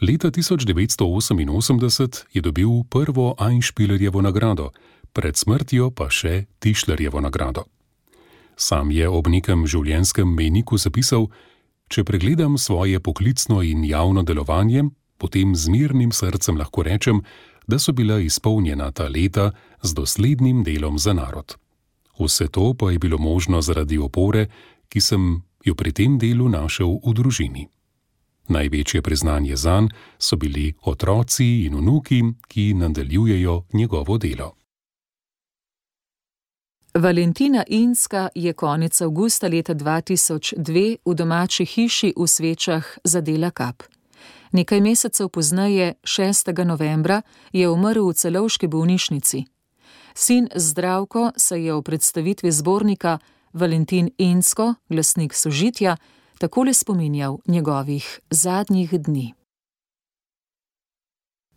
Leta 0.00 0.30
1988 0.30 2.24
je 2.32 2.40
dobil 2.40 2.68
prvo 2.90 3.34
Einspielerjevo 3.38 4.22
nagrado, 4.22 4.70
pred 5.12 5.36
smrtjo 5.36 5.90
pa 5.94 6.10
še 6.10 6.46
Tišlerjevo 6.58 7.20
nagrado. 7.22 7.64
Sam 8.56 8.90
je 8.90 9.06
ob 9.08 9.30
nekem 9.30 9.66
življenjskem 9.66 10.34
meniku 10.34 10.78
zapisal: 10.78 11.30
Če 11.86 12.02
pregledam 12.04 12.58
svoje 12.58 12.98
poklicno 12.98 13.62
in 13.62 13.84
javno 13.84 14.22
delovanje, 14.22 14.90
potem 15.18 15.54
z 15.54 15.70
mirnim 15.70 16.10
srcem 16.10 16.58
lahko 16.58 16.82
rečem, 16.82 17.22
da 17.66 17.78
so 17.78 17.92
bila 17.92 18.18
izpolnjena 18.18 18.90
ta 18.90 19.06
leta 19.08 19.52
z 19.82 19.94
doslednim 19.94 20.64
delom 20.66 20.98
za 20.98 21.14
narod. 21.14 21.54
Vse 22.18 22.48
to 22.50 22.74
pa 22.74 22.90
je 22.90 22.98
bilo 22.98 23.18
možno 23.18 23.62
zaradi 23.62 23.98
opore, 23.98 24.50
ki 24.90 25.00
sem 25.00 25.42
jo 25.64 25.74
pri 25.74 25.92
tem 25.92 26.18
delu 26.18 26.48
našel 26.50 26.98
v 26.98 27.14
družini. 27.14 27.73
Največje 28.48 29.02
priznanje 29.02 29.56
zanj 29.56 29.88
so 30.18 30.36
bili 30.36 30.72
otroci 30.82 31.64
in 31.64 31.76
vnuki, 31.76 32.22
ki 32.48 32.74
nadaljujejo 32.74 33.62
njegovo 33.72 34.18
delo. 34.18 34.54
Valentina 36.94 37.64
Inska 37.66 38.28
je 38.34 38.52
konec 38.52 39.00
avgusta 39.00 39.48
leta 39.48 39.74
2002 39.74 40.96
v 41.04 41.14
domači 41.14 41.64
hiši 41.64 42.12
v 42.16 42.26
svečah 42.26 42.98
zadela 43.04 43.50
kap. 43.50 43.82
Nekaj 44.52 44.80
mesecev 44.80 45.28
pozneje, 45.28 45.94
6. 46.02 46.64
novembra, 46.64 47.22
je 47.52 47.68
umrl 47.68 48.08
v 48.08 48.14
celovški 48.14 48.66
bolnišnici. 48.66 49.44
Sin 50.14 50.48
Zdravko 50.54 51.32
se 51.36 51.64
je 51.64 51.74
v 51.74 51.82
predstavitvi 51.82 52.52
zbornika 52.52 53.18
Valentin 53.52 54.10
Insko, 54.18 54.74
glasnik 54.88 55.34
sožitja, 55.34 55.96
takole 56.44 56.74
spominjal 56.74 57.38
njegovih 57.46 58.20
zadnjih 58.30 58.90
dni. 59.00 59.32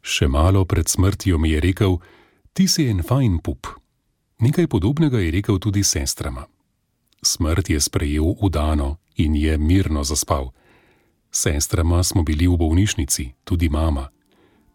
Še 0.02 0.28
malo 0.32 0.64
pred 0.66 0.88
smrtjo 0.88 1.36
mi 1.38 1.52
je 1.52 1.60
rekel: 1.60 1.98
Ti 2.54 2.68
si 2.72 2.86
en 2.88 3.04
fajn 3.04 3.42
pup. 3.44 3.68
Nekaj 4.40 4.70
podobnega 4.72 5.20
je 5.20 5.34
rekel 5.36 5.60
tudi 5.60 5.84
sestrama. 5.84 6.46
Smrt 7.20 7.70
je 7.70 7.82
sprejel 7.84 8.32
udano 8.40 8.96
in 9.16 9.36
je 9.36 9.58
mirno 9.58 10.04
zaspal. 10.08 10.54
Sestrama 11.32 12.00
smo 12.04 12.24
bili 12.24 12.48
v 12.48 12.56
bolnišnici, 12.56 13.44
tudi 13.44 13.68
mama. 13.70 14.08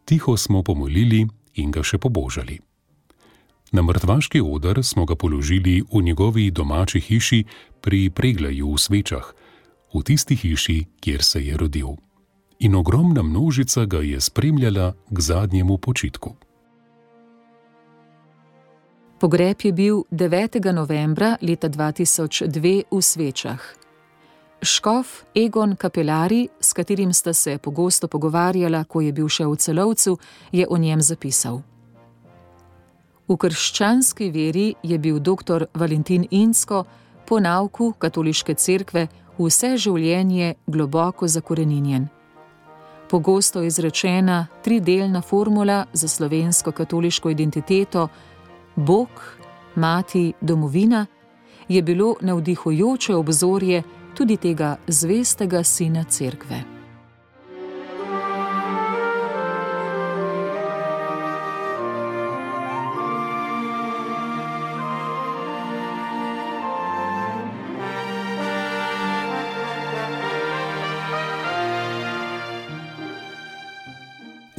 Tiho 0.05 0.37
smo 0.37 0.61
pomolili 0.63 1.25
in 1.55 1.71
ga 1.73 1.81
še 1.81 1.97
pobožali. 1.97 2.61
Na 3.73 3.81
mrtvaški 3.81 4.45
odr 4.45 4.85
smo 4.85 5.09
ga 5.09 5.17
položili 5.17 5.81
v 5.81 6.03
njegovi 6.03 6.51
domači 6.51 7.01
hiši 7.01 7.45
pri 7.81 8.11
pregledu 8.11 8.75
v 8.75 8.79
svečah, 8.79 9.33
v 9.95 10.03
tisti 10.03 10.35
hiši, 10.35 10.85
kjer 11.01 11.23
se 11.23 11.41
je 11.41 11.57
rodil. 11.57 11.97
In 12.59 12.75
ogromna 12.75 13.23
množica 13.23 13.85
ga 13.85 13.99
je 13.99 14.21
spremljala 14.21 14.93
k 15.11 15.21
zadnjemu 15.21 15.79
počitku. 15.79 16.35
Pogreb 19.21 19.57
je 19.63 19.73
bil 19.73 20.03
9. 20.11 20.73
novembra 20.73 21.37
leta 21.43 21.69
2002 21.69 22.83
v 22.91 23.03
Svečah. 23.03 23.63
Škof 24.63 25.25
Egon 25.35 25.77
Kapelari, 25.77 26.49
s 26.61 26.73
katerim 26.73 27.13
sta 27.13 27.33
se 27.33 27.59
pogosto 27.59 28.09
pogovarjala, 28.09 28.85
ko 28.85 29.01
je 29.01 29.13
bil 29.13 29.29
še 29.29 29.47
v 29.47 29.57
celovcu, 29.57 30.19
je 30.53 30.67
o 30.67 30.77
njem 30.79 31.03
zapisal. 31.03 31.63
V 33.29 33.37
krščanski 33.37 34.31
veri 34.31 34.75
je 34.83 34.99
bil 34.99 35.19
dr. 35.19 35.67
Valentin 35.75 36.27
Insko 36.31 36.85
po 37.27 37.41
nauku 37.41 37.93
katoliške 37.99 38.55
cerkve 38.55 39.07
vse 39.39 39.77
življenje 39.77 40.55
globoko 40.67 41.29
zakoreninjen. 41.29 42.09
Pogosto 43.11 43.63
izrečena 43.63 44.47
tridelna 44.65 45.21
formula 45.21 45.85
za 45.93 46.09
slovensko 46.09 46.73
katoliško 46.73 47.31
identiteto 47.31 48.09
Bog, 48.77 49.09
Mati, 49.75 50.33
Domovina 50.41 51.07
je 51.69 51.83
bilo 51.83 52.15
navdihujoče 52.21 53.15
obzorje 53.15 53.83
tudi 54.15 54.37
tega 54.37 54.77
zvestega 54.87 55.65
sina 55.65 56.05
cerkve. 56.05 56.82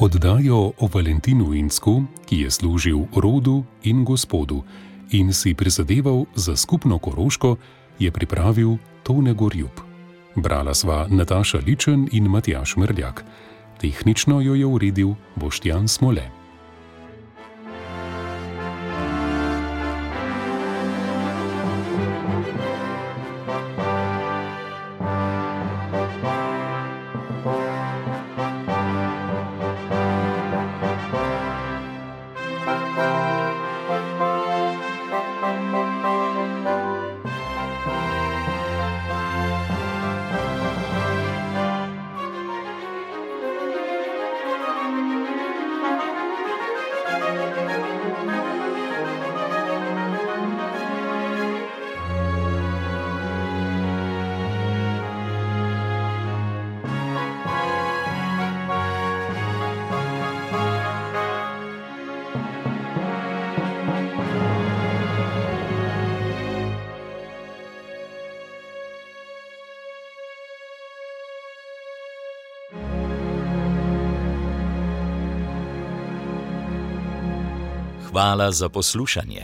Oddajo 0.03 0.75
o 0.83 0.87
Valentinu 0.93 1.53
Insku, 1.53 2.03
ki 2.27 2.43
je 2.43 2.51
služil 2.51 3.07
rodu 3.15 3.63
in 3.87 4.03
gospodu 4.03 4.63
in 5.15 5.31
si 5.33 5.55
prizadeval 5.55 6.25
za 6.35 6.55
skupno 6.59 6.99
koroško, 6.99 7.55
je 7.99 8.11
pripravil 8.11 8.75
Tone 9.03 9.33
Gorjub. 9.33 9.71
Brala 10.35 10.73
sva 10.73 11.07
Nataša 11.07 11.63
Ličen 11.63 12.09
in 12.11 12.27
Matjaš 12.27 12.75
Mrljak. 12.75 13.23
Tehnično 13.79 14.41
jo 14.41 14.55
je 14.55 14.65
uredil 14.65 15.15
Boštjan 15.35 15.87
Smole. 15.87 16.42
Hvala 78.13 78.51
za 78.51 78.69
poslušanje. 78.69 79.41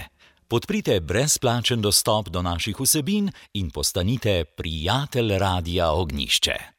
Podprite 0.48 1.00
brezplačen 1.00 1.82
dostop 1.82 2.30
do 2.30 2.42
naših 2.42 2.80
vsebin 2.80 3.32
in 3.54 3.70
postanite 3.70 4.44
prijatelj 4.58 5.38
Radia 5.38 5.92
Ognišče. 5.92 6.79